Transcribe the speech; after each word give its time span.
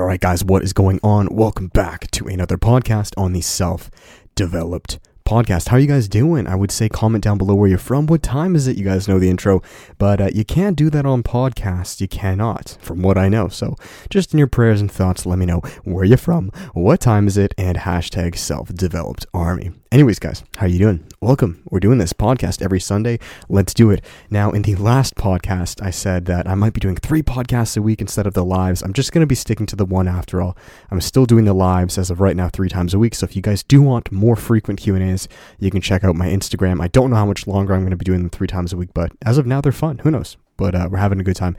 all 0.00 0.06
right, 0.06 0.20
guys, 0.20 0.42
what 0.42 0.62
is 0.62 0.72
going 0.72 0.98
on? 1.02 1.28
Welcome 1.30 1.68
back 1.68 2.10
to 2.12 2.26
another 2.26 2.56
podcast 2.56 3.12
on 3.18 3.34
the 3.34 3.42
Self 3.42 3.90
Developed 4.34 4.98
Podcast. 5.30 5.68
How 5.68 5.76
are 5.76 5.78
you 5.78 5.86
guys 5.86 6.08
doing? 6.08 6.48
I 6.48 6.56
would 6.56 6.72
say 6.72 6.88
comment 6.88 7.22
down 7.22 7.38
below 7.38 7.54
where 7.54 7.68
you're 7.68 7.78
from. 7.78 8.08
What 8.08 8.20
time 8.20 8.56
is 8.56 8.66
it? 8.66 8.76
You 8.76 8.82
guys 8.82 9.06
know 9.06 9.20
the 9.20 9.30
intro, 9.30 9.62
but 9.96 10.20
uh, 10.20 10.30
you 10.34 10.44
can't 10.44 10.76
do 10.76 10.90
that 10.90 11.06
on 11.06 11.22
podcast. 11.22 12.00
You 12.00 12.08
cannot, 12.08 12.76
from 12.80 13.00
what 13.00 13.16
I 13.16 13.28
know. 13.28 13.46
So 13.46 13.76
just 14.08 14.32
in 14.32 14.38
your 14.38 14.48
prayers 14.48 14.80
and 14.80 14.90
thoughts, 14.90 15.26
let 15.26 15.38
me 15.38 15.46
know 15.46 15.60
where 15.84 16.04
you're 16.04 16.18
from, 16.18 16.50
what 16.72 16.98
time 16.98 17.28
is 17.28 17.36
it, 17.36 17.54
and 17.56 17.78
hashtag 17.78 18.36
Self 18.36 18.74
Developed 18.74 19.24
Army. 19.32 19.70
Anyways, 19.92 20.20
guys, 20.20 20.44
how 20.56 20.66
are 20.66 20.68
you 20.68 20.78
doing? 20.78 21.04
Welcome. 21.20 21.62
We're 21.68 21.80
doing 21.80 21.98
this 21.98 22.12
podcast 22.12 22.62
every 22.62 22.78
Sunday. 22.78 23.18
Let's 23.48 23.74
do 23.74 23.90
it. 23.90 24.04
Now, 24.30 24.52
in 24.52 24.62
the 24.62 24.76
last 24.76 25.16
podcast, 25.16 25.84
I 25.84 25.90
said 25.90 26.26
that 26.26 26.48
I 26.48 26.54
might 26.54 26.74
be 26.74 26.80
doing 26.80 26.94
three 26.94 27.22
podcasts 27.22 27.76
a 27.76 27.82
week 27.82 28.00
instead 28.00 28.24
of 28.24 28.34
the 28.34 28.44
lives. 28.44 28.82
I'm 28.82 28.92
just 28.92 29.10
going 29.10 29.22
to 29.22 29.26
be 29.26 29.34
sticking 29.34 29.66
to 29.66 29.74
the 29.74 29.84
one 29.84 30.06
after 30.06 30.40
all. 30.40 30.56
I'm 30.92 31.00
still 31.00 31.26
doing 31.26 31.44
the 31.44 31.54
lives 31.54 31.98
as 31.98 32.08
of 32.08 32.20
right 32.20 32.36
now 32.36 32.48
three 32.48 32.68
times 32.68 32.94
a 32.94 33.00
week. 33.00 33.16
So 33.16 33.24
if 33.24 33.34
you 33.34 33.42
guys 33.42 33.64
do 33.64 33.82
want 33.82 34.12
more 34.12 34.36
frequent 34.36 34.78
Q&As, 34.78 35.19
you 35.58 35.70
can 35.70 35.80
check 35.80 36.04
out 36.04 36.16
my 36.16 36.28
Instagram. 36.28 36.80
I 36.80 36.88
don't 36.88 37.10
know 37.10 37.16
how 37.16 37.26
much 37.26 37.46
longer 37.46 37.74
I'm 37.74 37.80
going 37.80 37.90
to 37.90 37.96
be 37.96 38.04
doing 38.04 38.20
them 38.20 38.30
three 38.30 38.46
times 38.46 38.72
a 38.72 38.76
week, 38.76 38.90
but 38.94 39.12
as 39.24 39.38
of 39.38 39.46
now, 39.46 39.60
they're 39.60 39.72
fun. 39.72 39.98
Who 39.98 40.10
knows? 40.10 40.36
But 40.56 40.74
uh, 40.74 40.88
we're 40.90 40.98
having 40.98 41.20
a 41.20 41.24
good 41.24 41.36
time. 41.36 41.56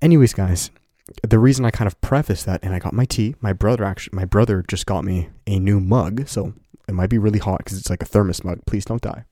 Anyways, 0.00 0.34
guys, 0.34 0.70
the 1.22 1.38
reason 1.38 1.64
I 1.64 1.70
kind 1.70 1.86
of 1.86 2.00
preface 2.00 2.44
that, 2.44 2.60
and 2.62 2.74
I 2.74 2.78
got 2.78 2.92
my 2.92 3.04
tea. 3.04 3.34
My 3.40 3.52
brother 3.52 3.84
actually, 3.84 4.16
my 4.16 4.24
brother 4.24 4.64
just 4.66 4.86
got 4.86 5.04
me 5.04 5.28
a 5.46 5.58
new 5.58 5.80
mug, 5.80 6.28
so 6.28 6.54
it 6.86 6.94
might 6.94 7.10
be 7.10 7.18
really 7.18 7.38
hot 7.38 7.58
because 7.58 7.78
it's 7.78 7.90
like 7.90 8.02
a 8.02 8.06
thermos 8.06 8.44
mug. 8.44 8.60
Please 8.66 8.84
don't 8.84 9.02
die. 9.02 9.24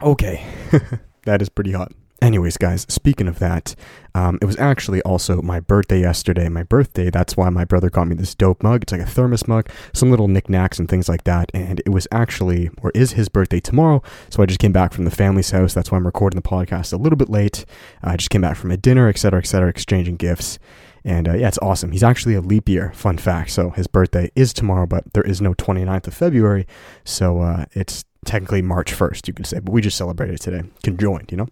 Okay, 0.00 0.44
that 1.24 1.42
is 1.42 1.48
pretty 1.48 1.72
hot. 1.72 1.92
Anyways, 2.20 2.56
guys, 2.56 2.84
speaking 2.88 3.28
of 3.28 3.38
that, 3.38 3.76
um, 4.12 4.40
it 4.42 4.44
was 4.44 4.58
actually 4.58 5.00
also 5.02 5.40
my 5.40 5.60
birthday 5.60 6.00
yesterday. 6.00 6.48
My 6.48 6.64
birthday, 6.64 7.10
that's 7.10 7.36
why 7.36 7.48
my 7.48 7.64
brother 7.64 7.90
got 7.90 8.08
me 8.08 8.16
this 8.16 8.34
dope 8.34 8.60
mug. 8.60 8.82
It's 8.82 8.92
like 8.92 9.00
a 9.00 9.06
thermos 9.06 9.46
mug, 9.46 9.68
some 9.94 10.10
little 10.10 10.26
knickknacks 10.26 10.80
and 10.80 10.88
things 10.88 11.08
like 11.08 11.22
that. 11.24 11.48
And 11.54 11.80
it 11.86 11.90
was 11.90 12.08
actually, 12.10 12.70
or 12.82 12.90
is 12.92 13.12
his 13.12 13.28
birthday 13.28 13.60
tomorrow. 13.60 14.02
So 14.30 14.42
I 14.42 14.46
just 14.46 14.58
came 14.58 14.72
back 14.72 14.92
from 14.92 15.04
the 15.04 15.12
family's 15.12 15.52
house. 15.52 15.74
That's 15.74 15.92
why 15.92 15.98
I'm 15.98 16.06
recording 16.06 16.40
the 16.40 16.48
podcast 16.48 16.92
a 16.92 16.96
little 16.96 17.16
bit 17.16 17.28
late. 17.28 17.64
I 18.02 18.16
just 18.16 18.30
came 18.30 18.40
back 18.40 18.56
from 18.56 18.72
a 18.72 18.76
dinner, 18.76 19.08
etc., 19.08 19.38
etc., 19.38 19.68
exchanging 19.68 20.16
gifts. 20.16 20.58
And 21.04 21.28
uh, 21.28 21.34
yeah, 21.34 21.46
it's 21.46 21.58
awesome. 21.58 21.92
He's 21.92 22.02
actually 22.02 22.34
a 22.34 22.40
leap 22.40 22.68
year, 22.68 22.90
fun 22.94 23.18
fact. 23.18 23.52
So 23.52 23.70
his 23.70 23.86
birthday 23.86 24.32
is 24.34 24.52
tomorrow, 24.52 24.86
but 24.86 25.04
there 25.12 25.22
is 25.22 25.40
no 25.40 25.54
29th 25.54 26.08
of 26.08 26.14
February. 26.14 26.66
So 27.04 27.40
uh, 27.42 27.66
it's 27.74 28.04
technically 28.24 28.60
March 28.60 28.92
1st, 28.92 29.28
you 29.28 29.34
could 29.34 29.46
say. 29.46 29.60
But 29.60 29.70
we 29.70 29.80
just 29.80 29.96
celebrated 29.96 30.40
today, 30.40 30.64
conjoined, 30.82 31.30
you 31.30 31.36
know? 31.36 31.46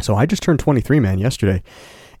So 0.00 0.14
I 0.14 0.26
just 0.26 0.42
turned 0.42 0.58
23, 0.58 1.00
man, 1.00 1.18
yesterday. 1.18 1.62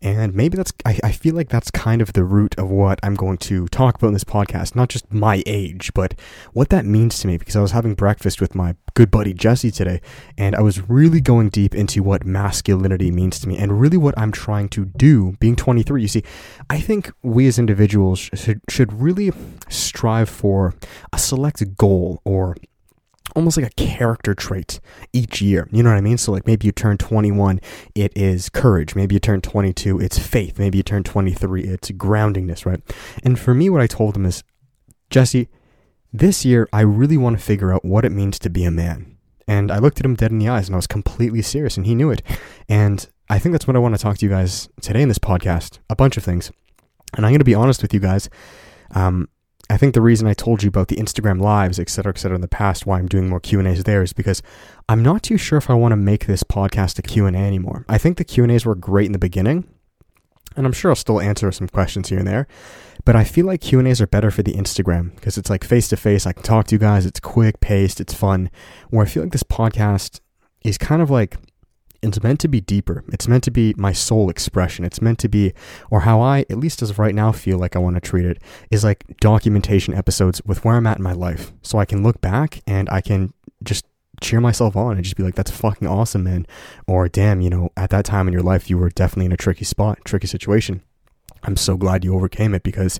And 0.02 0.34
maybe 0.34 0.56
that's, 0.56 0.72
I, 0.84 0.98
I 1.02 1.12
feel 1.12 1.34
like 1.34 1.48
that's 1.48 1.70
kind 1.70 2.02
of 2.02 2.12
the 2.12 2.24
root 2.24 2.54
of 2.58 2.70
what 2.70 3.00
I'm 3.02 3.14
going 3.14 3.38
to 3.38 3.66
talk 3.68 3.96
about 3.96 4.08
in 4.08 4.12
this 4.12 4.24
podcast. 4.24 4.76
Not 4.76 4.88
just 4.88 5.12
my 5.12 5.42
age, 5.46 5.92
but 5.94 6.14
what 6.52 6.68
that 6.68 6.84
means 6.84 7.18
to 7.20 7.26
me. 7.26 7.38
Because 7.38 7.56
I 7.56 7.62
was 7.62 7.72
having 7.72 7.94
breakfast 7.94 8.40
with 8.40 8.54
my 8.54 8.76
good 8.94 9.10
buddy 9.10 9.32
Jesse 9.32 9.70
today, 9.70 10.00
and 10.36 10.54
I 10.54 10.60
was 10.60 10.88
really 10.88 11.20
going 11.20 11.48
deep 11.48 11.74
into 11.74 12.02
what 12.02 12.24
masculinity 12.24 13.10
means 13.10 13.40
to 13.40 13.48
me 13.48 13.56
and 13.56 13.80
really 13.80 13.96
what 13.96 14.18
I'm 14.18 14.32
trying 14.32 14.68
to 14.70 14.84
do 14.84 15.36
being 15.40 15.56
23. 15.56 16.02
You 16.02 16.08
see, 16.08 16.24
I 16.68 16.80
think 16.80 17.10
we 17.22 17.46
as 17.46 17.58
individuals 17.58 18.30
should, 18.34 18.60
should 18.68 18.92
really 18.92 19.32
strive 19.68 20.28
for 20.28 20.74
a 21.12 21.18
select 21.18 21.76
goal 21.76 22.20
or 22.24 22.56
almost 23.36 23.56
like 23.58 23.66
a 23.66 23.74
character 23.74 24.34
trait 24.34 24.80
each 25.12 25.42
year. 25.42 25.68
You 25.70 25.82
know 25.82 25.90
what 25.90 25.98
I 25.98 26.00
mean? 26.00 26.16
So 26.16 26.32
like 26.32 26.46
maybe 26.46 26.66
you 26.66 26.72
turn 26.72 26.96
21, 26.96 27.60
it 27.94 28.12
is 28.16 28.48
courage. 28.48 28.96
Maybe 28.96 29.14
you 29.14 29.20
turn 29.20 29.42
22, 29.42 30.00
it's 30.00 30.18
faith. 30.18 30.58
Maybe 30.58 30.78
you 30.78 30.82
turn 30.82 31.04
23, 31.04 31.64
it's 31.64 31.90
groundingness, 31.92 32.64
right? 32.64 32.80
And 33.22 33.38
for 33.38 33.54
me, 33.54 33.68
what 33.68 33.82
I 33.82 33.86
told 33.86 34.16
him 34.16 34.24
is, 34.24 34.42
Jesse, 35.10 35.48
this 36.12 36.44
year 36.44 36.66
I 36.72 36.80
really 36.80 37.18
want 37.18 37.38
to 37.38 37.44
figure 37.44 37.72
out 37.72 37.84
what 37.84 38.04
it 38.06 38.10
means 38.10 38.38
to 38.40 38.50
be 38.50 38.64
a 38.64 38.70
man. 38.70 39.16
And 39.46 39.70
I 39.70 39.78
looked 39.78 40.00
at 40.00 40.06
him 40.06 40.16
dead 40.16 40.32
in 40.32 40.38
the 40.38 40.48
eyes 40.48 40.66
and 40.66 40.74
I 40.74 40.78
was 40.78 40.86
completely 40.86 41.42
serious 41.42 41.76
and 41.76 41.86
he 41.86 41.94
knew 41.94 42.10
it. 42.10 42.22
And 42.68 43.06
I 43.28 43.38
think 43.38 43.52
that's 43.52 43.66
what 43.66 43.76
I 43.76 43.80
want 43.80 43.94
to 43.94 44.00
talk 44.00 44.16
to 44.18 44.26
you 44.26 44.30
guys 44.30 44.68
today 44.80 45.02
in 45.02 45.08
this 45.08 45.18
podcast. 45.18 45.78
A 45.90 45.94
bunch 45.94 46.16
of 46.16 46.24
things. 46.24 46.50
And 47.16 47.24
I'm 47.24 47.32
going 47.32 47.40
to 47.40 47.44
be 47.44 47.54
honest 47.54 47.82
with 47.82 47.92
you 47.92 48.00
guys. 48.00 48.28
Um, 48.92 49.28
I 49.68 49.76
think 49.76 49.94
the 49.94 50.00
reason 50.00 50.28
I 50.28 50.34
told 50.34 50.62
you 50.62 50.68
about 50.68 50.88
the 50.88 50.96
Instagram 50.96 51.40
lives, 51.40 51.80
et 51.80 51.90
cetera, 51.90 52.12
et 52.12 52.18
cetera, 52.18 52.36
in 52.36 52.40
the 52.40 52.48
past, 52.48 52.86
why 52.86 52.98
I'm 52.98 53.08
doing 53.08 53.28
more 53.28 53.40
Q 53.40 53.58
and 53.58 53.66
A's 53.66 53.82
there 53.84 54.02
is 54.02 54.12
because 54.12 54.42
I'm 54.88 55.02
not 55.02 55.22
too 55.24 55.36
sure 55.36 55.58
if 55.58 55.68
I 55.68 55.74
want 55.74 55.92
to 55.92 55.96
make 55.96 56.26
this 56.26 56.44
podcast 56.44 56.98
a 56.98 57.02
Q 57.02 57.26
and 57.26 57.34
A 57.34 57.40
anymore. 57.40 57.84
I 57.88 57.98
think 57.98 58.16
the 58.16 58.24
Q 58.24 58.44
and 58.44 58.52
A's 58.52 58.64
were 58.64 58.76
great 58.76 59.06
in 59.06 59.12
the 59.12 59.18
beginning, 59.18 59.68
and 60.56 60.66
I'm 60.66 60.72
sure 60.72 60.92
I'll 60.92 60.96
still 60.96 61.20
answer 61.20 61.50
some 61.50 61.68
questions 61.68 62.08
here 62.10 62.18
and 62.18 62.28
there. 62.28 62.46
But 63.04 63.16
I 63.16 63.24
feel 63.24 63.46
like 63.46 63.60
Q 63.60 63.80
and 63.80 63.88
A's 63.88 64.00
are 64.00 64.06
better 64.06 64.30
for 64.30 64.42
the 64.42 64.54
Instagram 64.54 65.14
because 65.16 65.36
it's 65.36 65.50
like 65.50 65.64
face 65.64 65.88
to 65.88 65.96
face. 65.96 66.26
I 66.26 66.32
can 66.32 66.42
talk 66.42 66.66
to 66.68 66.74
you 66.74 66.78
guys. 66.78 67.04
It's 67.04 67.20
quick 67.20 67.60
paced. 67.60 68.00
It's 68.00 68.14
fun. 68.14 68.50
Where 68.90 69.04
I 69.04 69.08
feel 69.08 69.24
like 69.24 69.32
this 69.32 69.42
podcast 69.42 70.20
is 70.62 70.78
kind 70.78 71.02
of 71.02 71.10
like 71.10 71.36
it's 72.06 72.22
meant 72.22 72.40
to 72.40 72.48
be 72.48 72.60
deeper. 72.60 73.04
It's 73.08 73.28
meant 73.28 73.44
to 73.44 73.50
be 73.50 73.74
my 73.76 73.92
soul 73.92 74.30
expression. 74.30 74.84
It's 74.84 75.02
meant 75.02 75.18
to 75.20 75.28
be, 75.28 75.52
or 75.90 76.00
how 76.00 76.20
I, 76.20 76.40
at 76.50 76.58
least 76.58 76.82
as 76.82 76.90
of 76.90 76.98
right 76.98 77.14
now, 77.14 77.32
feel 77.32 77.58
like 77.58 77.76
I 77.76 77.78
want 77.78 77.96
to 77.96 78.00
treat 78.00 78.24
it, 78.24 78.42
is 78.70 78.84
like 78.84 79.04
documentation 79.20 79.94
episodes 79.94 80.42
with 80.44 80.64
where 80.64 80.76
I'm 80.76 80.86
at 80.86 80.98
in 80.98 81.02
my 81.02 81.12
life. 81.12 81.52
So 81.62 81.78
I 81.78 81.84
can 81.84 82.02
look 82.02 82.20
back 82.20 82.62
and 82.66 82.88
I 82.90 83.00
can 83.00 83.32
just 83.62 83.86
cheer 84.20 84.40
myself 84.40 84.76
on 84.76 84.96
and 84.96 85.04
just 85.04 85.16
be 85.16 85.22
like, 85.22 85.34
that's 85.34 85.50
fucking 85.50 85.88
awesome, 85.88 86.24
man. 86.24 86.46
Or 86.86 87.08
damn, 87.08 87.40
you 87.40 87.50
know, 87.50 87.70
at 87.76 87.90
that 87.90 88.04
time 88.04 88.26
in 88.26 88.32
your 88.32 88.42
life, 88.42 88.70
you 88.70 88.78
were 88.78 88.90
definitely 88.90 89.26
in 89.26 89.32
a 89.32 89.36
tricky 89.36 89.64
spot, 89.64 89.98
tricky 90.04 90.26
situation. 90.26 90.82
I'm 91.42 91.56
so 91.56 91.76
glad 91.76 92.04
you 92.04 92.14
overcame 92.14 92.54
it 92.54 92.62
because 92.62 92.98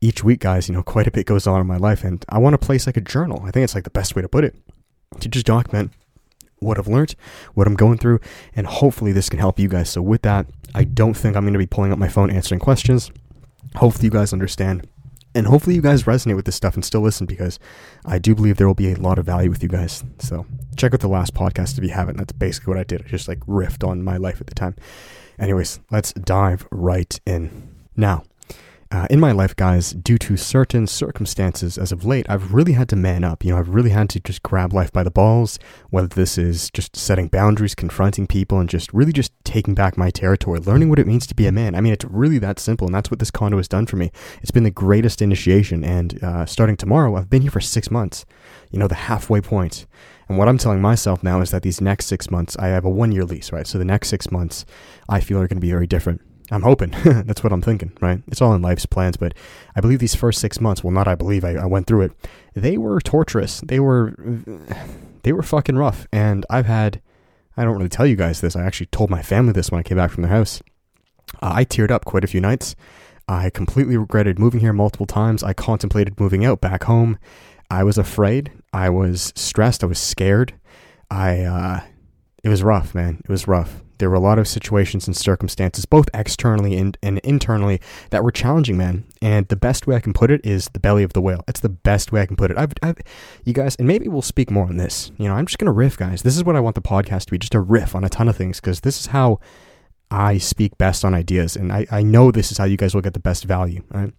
each 0.00 0.24
week, 0.24 0.40
guys, 0.40 0.68
you 0.68 0.74
know, 0.74 0.82
quite 0.82 1.06
a 1.06 1.10
bit 1.10 1.26
goes 1.26 1.46
on 1.46 1.60
in 1.60 1.66
my 1.66 1.76
life 1.76 2.04
and 2.04 2.24
I 2.28 2.38
want 2.38 2.54
to 2.54 2.58
place 2.58 2.86
like 2.86 2.96
a 2.96 3.02
journal. 3.02 3.42
I 3.44 3.50
think 3.50 3.64
it's 3.64 3.74
like 3.74 3.84
the 3.84 3.90
best 3.90 4.16
way 4.16 4.22
to 4.22 4.28
put 4.28 4.44
it 4.44 4.56
to 5.20 5.28
just 5.28 5.46
document 5.46 5.92
what 6.62 6.78
I've 6.78 6.88
learned, 6.88 7.14
what 7.54 7.66
I'm 7.66 7.74
going 7.74 7.98
through, 7.98 8.20
and 8.54 8.66
hopefully 8.66 9.12
this 9.12 9.28
can 9.28 9.38
help 9.38 9.58
you 9.58 9.68
guys. 9.68 9.90
So, 9.90 10.02
with 10.02 10.22
that, 10.22 10.46
I 10.74 10.84
don't 10.84 11.14
think 11.14 11.36
I'm 11.36 11.44
going 11.44 11.52
to 11.52 11.58
be 11.58 11.66
pulling 11.66 11.92
up 11.92 11.98
my 11.98 12.08
phone 12.08 12.30
answering 12.30 12.60
questions. 12.60 13.10
Hopefully, 13.76 14.06
you 14.06 14.10
guys 14.10 14.32
understand. 14.32 14.88
And 15.34 15.46
hopefully, 15.46 15.74
you 15.74 15.82
guys 15.82 16.04
resonate 16.04 16.36
with 16.36 16.44
this 16.44 16.56
stuff 16.56 16.74
and 16.74 16.84
still 16.84 17.00
listen 17.00 17.26
because 17.26 17.58
I 18.04 18.18
do 18.18 18.34
believe 18.34 18.58
there 18.58 18.66
will 18.66 18.74
be 18.74 18.92
a 18.92 18.96
lot 18.96 19.18
of 19.18 19.26
value 19.26 19.50
with 19.50 19.62
you 19.62 19.68
guys. 19.68 20.04
So, 20.18 20.46
check 20.76 20.92
out 20.92 21.00
the 21.00 21.08
last 21.08 21.34
podcast 21.34 21.78
if 21.78 21.84
you 21.84 21.90
haven't. 21.90 22.18
That's 22.18 22.32
basically 22.32 22.72
what 22.72 22.80
I 22.80 22.84
did. 22.84 23.02
I 23.02 23.08
just 23.08 23.28
like 23.28 23.40
riffed 23.40 23.86
on 23.86 24.02
my 24.02 24.16
life 24.16 24.40
at 24.40 24.46
the 24.46 24.54
time. 24.54 24.76
Anyways, 25.38 25.80
let's 25.90 26.12
dive 26.12 26.66
right 26.70 27.18
in. 27.26 27.74
Now, 27.96 28.24
uh, 28.92 29.06
in 29.08 29.18
my 29.18 29.32
life, 29.32 29.56
guys, 29.56 29.92
due 29.92 30.18
to 30.18 30.36
certain 30.36 30.86
circumstances 30.86 31.78
as 31.78 31.92
of 31.92 32.04
late, 32.04 32.26
I've 32.28 32.52
really 32.52 32.72
had 32.72 32.90
to 32.90 32.96
man 32.96 33.24
up. 33.24 33.42
You 33.42 33.52
know, 33.52 33.58
I've 33.58 33.70
really 33.70 33.88
had 33.88 34.10
to 34.10 34.20
just 34.20 34.42
grab 34.42 34.74
life 34.74 34.92
by 34.92 35.02
the 35.02 35.10
balls, 35.10 35.58
whether 35.88 36.08
this 36.08 36.36
is 36.36 36.70
just 36.70 36.94
setting 36.94 37.28
boundaries, 37.28 37.74
confronting 37.74 38.26
people, 38.26 38.60
and 38.60 38.68
just 38.68 38.92
really 38.92 39.12
just 39.12 39.32
taking 39.44 39.74
back 39.74 39.96
my 39.96 40.10
territory, 40.10 40.60
learning 40.60 40.90
what 40.90 40.98
it 40.98 41.06
means 41.06 41.26
to 41.28 41.34
be 41.34 41.46
a 41.46 41.52
man. 41.52 41.74
I 41.74 41.80
mean, 41.80 41.94
it's 41.94 42.04
really 42.04 42.38
that 42.40 42.58
simple, 42.58 42.86
and 42.86 42.94
that's 42.94 43.10
what 43.10 43.18
this 43.18 43.30
condo 43.30 43.56
has 43.56 43.66
done 43.66 43.86
for 43.86 43.96
me. 43.96 44.12
It's 44.42 44.50
been 44.50 44.64
the 44.64 44.70
greatest 44.70 45.22
initiation, 45.22 45.84
and 45.84 46.22
uh, 46.22 46.44
starting 46.44 46.76
tomorrow, 46.76 47.16
I've 47.16 47.30
been 47.30 47.42
here 47.42 47.50
for 47.50 47.62
six 47.62 47.90
months, 47.90 48.26
you 48.70 48.78
know, 48.78 48.88
the 48.88 48.94
halfway 48.94 49.40
point. 49.40 49.86
And 50.28 50.36
what 50.36 50.48
I'm 50.48 50.58
telling 50.58 50.82
myself 50.82 51.22
now 51.22 51.40
is 51.40 51.50
that 51.50 51.62
these 51.62 51.80
next 51.80 52.06
six 52.06 52.30
months, 52.30 52.58
I 52.58 52.68
have 52.68 52.84
a 52.84 52.90
one 52.90 53.10
year 53.10 53.24
lease, 53.24 53.52
right? 53.52 53.66
So 53.66 53.78
the 53.78 53.86
next 53.86 54.08
six 54.08 54.30
months, 54.30 54.66
I 55.08 55.20
feel 55.20 55.38
are 55.38 55.48
going 55.48 55.56
to 55.56 55.66
be 55.66 55.70
very 55.70 55.86
different. 55.86 56.20
I'm 56.52 56.62
hoping. 56.62 56.90
That's 57.04 57.42
what 57.42 57.52
I'm 57.52 57.62
thinking, 57.62 57.92
right? 58.02 58.22
It's 58.28 58.42
all 58.42 58.52
in 58.52 58.60
life's 58.60 58.84
plans, 58.84 59.16
but 59.16 59.32
I 59.74 59.80
believe 59.80 60.00
these 60.00 60.14
first 60.14 60.38
six 60.38 60.60
months, 60.60 60.84
well, 60.84 60.92
not 60.92 61.08
I 61.08 61.14
believe, 61.14 61.44
I, 61.44 61.54
I 61.54 61.64
went 61.64 61.86
through 61.86 62.02
it. 62.02 62.12
They 62.54 62.76
were 62.76 63.00
torturous. 63.00 63.62
They 63.62 63.80
were, 63.80 64.14
they 65.22 65.32
were 65.32 65.42
fucking 65.42 65.76
rough. 65.76 66.06
And 66.12 66.44
I've 66.50 66.66
had, 66.66 67.00
I 67.56 67.64
don't 67.64 67.76
really 67.76 67.88
tell 67.88 68.06
you 68.06 68.16
guys 68.16 68.42
this. 68.42 68.54
I 68.54 68.64
actually 68.64 68.86
told 68.86 69.08
my 69.08 69.22
family 69.22 69.54
this 69.54 69.70
when 69.70 69.78
I 69.78 69.82
came 69.82 69.96
back 69.96 70.10
from 70.10 70.22
their 70.22 70.32
house. 70.32 70.62
Uh, 71.40 71.52
I 71.54 71.64
teared 71.64 71.90
up 71.90 72.04
quite 72.04 72.22
a 72.24 72.28
few 72.28 72.40
nights. 72.40 72.76
I 73.26 73.48
completely 73.48 73.96
regretted 73.96 74.38
moving 74.38 74.60
here 74.60 74.74
multiple 74.74 75.06
times. 75.06 75.42
I 75.42 75.54
contemplated 75.54 76.20
moving 76.20 76.44
out 76.44 76.60
back 76.60 76.84
home. 76.84 77.18
I 77.70 77.82
was 77.82 77.96
afraid. 77.96 78.52
I 78.74 78.90
was 78.90 79.32
stressed. 79.36 79.82
I 79.82 79.86
was 79.86 79.98
scared. 79.98 80.52
I, 81.10 81.40
uh, 81.40 81.80
it 82.44 82.50
was 82.50 82.62
rough, 82.62 82.94
man. 82.94 83.22
It 83.24 83.30
was 83.30 83.48
rough. 83.48 83.82
There 84.02 84.10
were 84.10 84.16
a 84.16 84.20
lot 84.20 84.40
of 84.40 84.48
situations 84.48 85.06
and 85.06 85.16
circumstances, 85.16 85.86
both 85.86 86.08
externally 86.12 86.76
and, 86.76 86.98
and 87.04 87.20
internally, 87.20 87.80
that 88.10 88.24
were 88.24 88.32
challenging, 88.32 88.76
man. 88.76 89.04
And 89.22 89.46
the 89.46 89.54
best 89.54 89.86
way 89.86 89.94
I 89.94 90.00
can 90.00 90.12
put 90.12 90.28
it 90.32 90.44
is 90.44 90.68
the 90.72 90.80
belly 90.80 91.04
of 91.04 91.12
the 91.12 91.20
whale. 91.20 91.44
It's 91.46 91.60
the 91.60 91.68
best 91.68 92.10
way 92.10 92.20
I 92.20 92.26
can 92.26 92.34
put 92.34 92.50
it. 92.50 92.58
I've, 92.58 92.72
I've, 92.82 92.98
you 93.44 93.52
guys, 93.52 93.76
and 93.76 93.86
maybe 93.86 94.08
we'll 94.08 94.20
speak 94.20 94.50
more 94.50 94.66
on 94.66 94.76
this. 94.76 95.12
You 95.18 95.28
know, 95.28 95.34
I'm 95.34 95.46
just 95.46 95.58
gonna 95.58 95.70
riff, 95.70 95.96
guys. 95.96 96.22
This 96.22 96.36
is 96.36 96.42
what 96.42 96.56
I 96.56 96.60
want 96.60 96.74
the 96.74 96.82
podcast 96.82 97.26
to 97.26 97.30
be, 97.30 97.38
just 97.38 97.54
a 97.54 97.60
riff 97.60 97.94
on 97.94 98.02
a 98.02 98.08
ton 98.08 98.28
of 98.28 98.34
things, 98.34 98.60
because 98.60 98.80
this 98.80 98.98
is 98.98 99.06
how 99.06 99.38
I 100.10 100.36
speak 100.38 100.76
best 100.78 101.04
on 101.04 101.14
ideas, 101.14 101.54
and 101.54 101.72
I, 101.72 101.86
I 101.92 102.02
know 102.02 102.32
this 102.32 102.50
is 102.50 102.58
how 102.58 102.64
you 102.64 102.76
guys 102.76 102.96
will 102.96 103.02
get 103.02 103.14
the 103.14 103.20
best 103.20 103.44
value. 103.44 103.84
Right? 103.92 104.12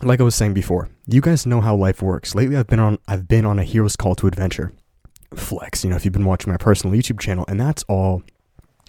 Like 0.00 0.20
I 0.20 0.22
was 0.22 0.36
saying 0.36 0.54
before, 0.54 0.90
you 1.08 1.20
guys 1.20 1.44
know 1.44 1.60
how 1.60 1.74
life 1.74 2.02
works. 2.02 2.36
Lately, 2.36 2.56
I've 2.56 2.68
been 2.68 2.78
on 2.78 2.98
I've 3.08 3.26
been 3.26 3.44
on 3.44 3.58
a 3.58 3.64
hero's 3.64 3.96
call 3.96 4.14
to 4.14 4.28
adventure 4.28 4.72
flex, 5.34 5.84
you 5.84 5.90
know, 5.90 5.96
if 5.96 6.04
you've 6.04 6.12
been 6.12 6.24
watching 6.24 6.52
my 6.52 6.56
personal 6.56 6.96
YouTube 6.96 7.20
channel, 7.20 7.44
and 7.48 7.60
that's 7.60 7.82
all 7.84 8.22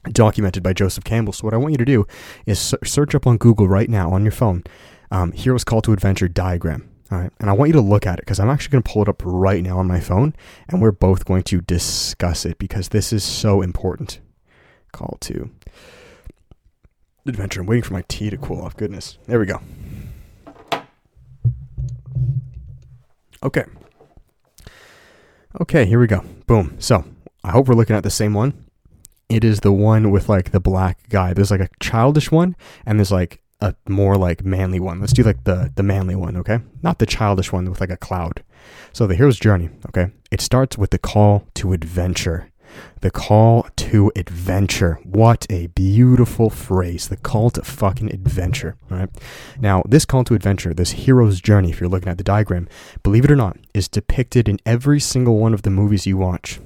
documented 0.05 0.63
by 0.63 0.73
Joseph 0.73 1.03
Campbell. 1.03 1.33
So 1.33 1.45
what 1.45 1.53
I 1.53 1.57
want 1.57 1.73
you 1.73 1.77
to 1.77 1.85
do 1.85 2.07
is 2.45 2.73
search 2.83 3.13
up 3.13 3.27
on 3.27 3.37
Google 3.37 3.67
right 3.67 3.89
now 3.89 4.11
on 4.11 4.23
your 4.23 4.31
phone, 4.31 4.63
um, 5.11 5.31
Heroes 5.31 5.63
Call 5.63 5.81
to 5.83 5.93
Adventure 5.93 6.27
diagram. 6.27 6.89
All 7.11 7.19
right, 7.19 7.31
and 7.39 7.49
I 7.49 7.53
want 7.53 7.67
you 7.69 7.73
to 7.73 7.81
look 7.81 8.07
at 8.07 8.19
it 8.19 8.25
because 8.25 8.39
I'm 8.39 8.49
actually 8.49 8.71
going 8.71 8.83
to 8.83 8.89
pull 8.89 9.01
it 9.01 9.09
up 9.09 9.21
right 9.25 9.61
now 9.61 9.77
on 9.77 9.85
my 9.85 9.99
phone, 9.99 10.33
and 10.69 10.81
we're 10.81 10.93
both 10.93 11.25
going 11.25 11.43
to 11.43 11.59
discuss 11.59 12.45
it 12.45 12.57
because 12.57 12.89
this 12.89 13.11
is 13.11 13.23
so 13.23 13.61
important. 13.61 14.21
Call 14.93 15.17
to 15.21 15.49
adventure. 17.27 17.61
I'm 17.61 17.67
waiting 17.67 17.83
for 17.83 17.93
my 17.93 18.03
tea 18.07 18.29
to 18.29 18.37
cool 18.37 18.61
off. 18.61 18.77
Goodness, 18.77 19.17
there 19.27 19.39
we 19.39 19.45
go. 19.45 19.59
Okay. 23.43 23.65
Okay, 25.59 25.85
here 25.85 25.99
we 25.99 26.07
go. 26.07 26.23
Boom. 26.47 26.75
So 26.79 27.03
I 27.43 27.51
hope 27.51 27.67
we're 27.67 27.75
looking 27.75 27.95
at 27.95 28.03
the 28.03 28.09
same 28.09 28.33
one. 28.33 28.65
It 29.27 29.43
is 29.43 29.61
the 29.61 29.71
one 29.71 30.11
with 30.11 30.29
like 30.29 30.51
the 30.51 30.59
black 30.59 31.09
guy. 31.09 31.33
There's 31.33 31.51
like 31.51 31.61
a 31.61 31.69
childish 31.81 32.31
one, 32.31 32.55
and 32.85 32.99
there's 32.99 33.11
like 33.11 33.41
a 33.59 33.75
more 33.87 34.17
like 34.17 34.43
manly 34.45 34.79
one. 34.79 34.99
Let's 34.99 35.13
do 35.13 35.23
like 35.23 35.43
the 35.43 35.71
the 35.75 35.83
manly 35.83 36.15
one, 36.15 36.37
okay? 36.37 36.59
Not 36.81 36.99
the 36.99 37.05
childish 37.05 37.51
one 37.51 37.69
with 37.69 37.81
like 37.81 37.89
a 37.89 37.97
cloud. 37.97 38.43
So 38.93 39.07
the 39.07 39.15
hero's 39.15 39.39
journey, 39.39 39.69
okay? 39.87 40.11
It 40.31 40.41
starts 40.41 40.77
with 40.77 40.91
the 40.91 40.99
call 40.99 41.47
to 41.55 41.73
adventure. 41.73 42.50
The 43.01 43.11
call 43.11 43.67
to 43.77 44.11
adventure. 44.15 44.99
What 45.03 45.47
a 45.49 45.67
beautiful 45.67 46.49
phrase. 46.49 47.07
The 47.07 47.17
call 47.17 47.49
to 47.51 47.63
fucking 47.63 48.13
adventure. 48.13 48.75
All 48.89 48.97
right. 48.97 49.09
Now, 49.59 49.83
this 49.87 50.05
call 50.05 50.23
to 50.25 50.33
adventure, 50.33 50.73
this 50.73 50.91
hero's 50.91 51.41
journey, 51.41 51.71
if 51.71 51.79
you're 51.79 51.89
looking 51.89 52.09
at 52.09 52.17
the 52.17 52.23
diagram, 52.23 52.67
believe 53.03 53.25
it 53.25 53.31
or 53.31 53.35
not, 53.35 53.57
is 53.73 53.87
depicted 53.87 54.47
in 54.47 54.59
every 54.65 54.99
single 54.99 55.37
one 55.37 55.53
of 55.53 55.63
the 55.63 55.69
movies 55.69 56.05
you 56.05 56.17
watch. 56.17 56.59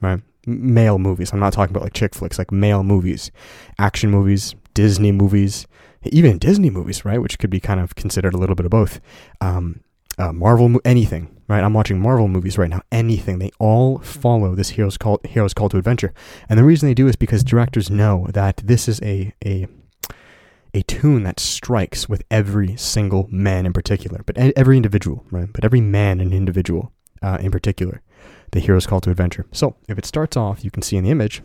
Right? 0.00 0.20
Male 0.46 0.98
movies. 0.98 1.32
I'm 1.32 1.40
not 1.40 1.52
talking 1.52 1.74
about 1.74 1.84
like 1.84 1.92
chick 1.92 2.14
flicks, 2.14 2.38
like 2.38 2.52
male 2.52 2.82
movies, 2.82 3.30
action 3.78 4.10
movies, 4.10 4.54
Disney 4.74 5.12
movies, 5.12 5.66
even 6.04 6.38
Disney 6.38 6.70
movies, 6.70 7.04
right? 7.04 7.20
Which 7.20 7.38
could 7.38 7.50
be 7.50 7.60
kind 7.60 7.80
of 7.80 7.94
considered 7.94 8.34
a 8.34 8.38
little 8.38 8.54
bit 8.54 8.66
of 8.66 8.70
both. 8.70 9.00
Um, 9.40 9.80
uh, 10.18 10.32
Marvel, 10.32 10.80
anything, 10.84 11.36
right? 11.48 11.64
I'm 11.64 11.74
watching 11.74 12.00
Marvel 12.00 12.28
movies 12.28 12.58
right 12.58 12.70
now. 12.70 12.82
Anything, 12.92 13.38
they 13.38 13.50
all 13.58 13.98
follow 13.98 14.54
this 14.54 14.70
hero's 14.70 14.96
call, 14.96 15.20
hero's 15.24 15.54
call 15.54 15.68
to 15.70 15.78
adventure, 15.78 16.12
and 16.48 16.58
the 16.58 16.64
reason 16.64 16.88
they 16.88 16.94
do 16.94 17.08
is 17.08 17.16
because 17.16 17.42
directors 17.42 17.90
know 17.90 18.26
that 18.32 18.58
this 18.58 18.88
is 18.88 19.00
a 19.02 19.32
a 19.44 19.66
a 20.74 20.82
tune 20.82 21.22
that 21.22 21.40
strikes 21.40 22.08
with 22.08 22.22
every 22.30 22.76
single 22.76 23.26
man 23.30 23.64
in 23.64 23.72
particular, 23.72 24.22
but 24.26 24.36
every 24.36 24.76
individual, 24.76 25.24
right? 25.30 25.50
But 25.52 25.64
every 25.64 25.80
man 25.80 26.20
and 26.20 26.34
individual 26.34 26.92
uh, 27.22 27.38
in 27.40 27.50
particular, 27.50 28.02
the 28.52 28.60
hero's 28.60 28.86
call 28.86 29.00
to 29.00 29.10
adventure. 29.10 29.46
So 29.50 29.76
if 29.88 29.98
it 29.98 30.04
starts 30.04 30.36
off, 30.36 30.64
you 30.64 30.70
can 30.70 30.82
see 30.82 30.96
in 30.96 31.04
the 31.04 31.10
image 31.10 31.42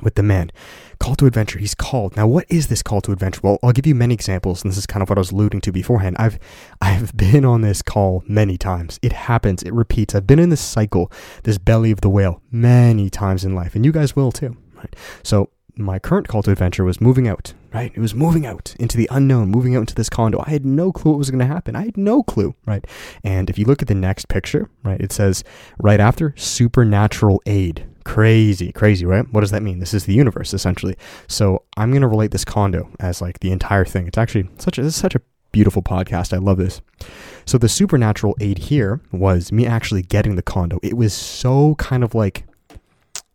with 0.00 0.14
the 0.14 0.22
man. 0.22 0.50
Call 0.98 1.16
to 1.16 1.26
adventure. 1.26 1.58
He's 1.58 1.74
called. 1.74 2.16
Now, 2.16 2.26
what 2.26 2.46
is 2.48 2.68
this 2.68 2.82
call 2.82 3.00
to 3.02 3.12
adventure? 3.12 3.40
Well, 3.42 3.58
I'll 3.62 3.72
give 3.72 3.86
you 3.86 3.94
many 3.94 4.14
examples, 4.14 4.62
and 4.62 4.70
this 4.70 4.78
is 4.78 4.86
kind 4.86 5.02
of 5.02 5.08
what 5.08 5.18
I 5.18 5.20
was 5.20 5.32
alluding 5.32 5.60
to 5.62 5.72
beforehand. 5.72 6.16
I've 6.18 6.38
I've 6.80 7.16
been 7.16 7.44
on 7.44 7.60
this 7.60 7.82
call 7.82 8.22
many 8.26 8.56
times. 8.56 8.98
It 9.02 9.12
happens. 9.12 9.62
It 9.62 9.72
repeats. 9.72 10.14
I've 10.14 10.26
been 10.26 10.38
in 10.38 10.50
this 10.50 10.60
cycle, 10.60 11.10
this 11.42 11.58
belly 11.58 11.90
of 11.90 12.00
the 12.00 12.10
whale, 12.10 12.40
many 12.50 13.10
times 13.10 13.44
in 13.44 13.54
life, 13.54 13.74
and 13.74 13.84
you 13.84 13.92
guys 13.92 14.16
will 14.16 14.32
too. 14.32 14.56
Right? 14.74 14.94
So 15.22 15.50
my 15.76 15.98
current 15.98 16.28
call 16.28 16.42
to 16.42 16.50
adventure 16.50 16.84
was 16.84 17.00
moving 17.00 17.26
out, 17.26 17.54
right? 17.72 17.92
It 17.94 18.00
was 18.00 18.14
moving 18.14 18.44
out 18.44 18.74
into 18.78 18.96
the 18.96 19.08
unknown, 19.10 19.50
moving 19.50 19.74
out 19.74 19.80
into 19.80 19.94
this 19.94 20.10
condo. 20.10 20.42
I 20.46 20.50
had 20.50 20.66
no 20.66 20.92
clue 20.92 21.12
what 21.12 21.18
was 21.18 21.30
going 21.30 21.40
to 21.40 21.46
happen. 21.46 21.74
I 21.74 21.84
had 21.84 21.96
no 21.96 22.22
clue, 22.22 22.54
right? 22.66 22.84
And 23.24 23.48
if 23.48 23.58
you 23.58 23.64
look 23.64 23.80
at 23.80 23.88
the 23.88 23.94
next 23.94 24.28
picture, 24.28 24.68
right, 24.82 25.00
it 25.00 25.12
says 25.12 25.42
right 25.78 26.00
after 26.00 26.34
supernatural 26.36 27.40
aid, 27.46 27.86
Crazy, 28.04 28.72
crazy, 28.72 29.06
right? 29.06 29.30
What 29.32 29.42
does 29.42 29.50
that 29.50 29.62
mean? 29.62 29.78
This 29.78 29.94
is 29.94 30.06
the 30.06 30.14
universe 30.14 30.52
essentially. 30.54 30.96
So 31.28 31.62
I'm 31.76 31.90
going 31.90 32.02
to 32.02 32.08
relate 32.08 32.30
this 32.30 32.44
condo 32.44 32.88
as 33.00 33.20
like 33.20 33.40
the 33.40 33.52
entire 33.52 33.84
thing. 33.84 34.06
It's 34.06 34.18
actually 34.18 34.48
such 34.58 34.78
a, 34.78 34.90
such 34.90 35.14
a 35.14 35.20
beautiful 35.52 35.82
podcast. 35.82 36.32
I 36.32 36.38
love 36.38 36.58
this. 36.58 36.80
So 37.44 37.58
the 37.58 37.68
supernatural 37.68 38.36
aid 38.40 38.58
here 38.58 39.00
was 39.12 39.52
me 39.52 39.66
actually 39.66 40.02
getting 40.02 40.36
the 40.36 40.42
condo. 40.42 40.78
It 40.82 40.96
was 40.96 41.12
so 41.12 41.74
kind 41.76 42.02
of 42.02 42.14
like 42.14 42.44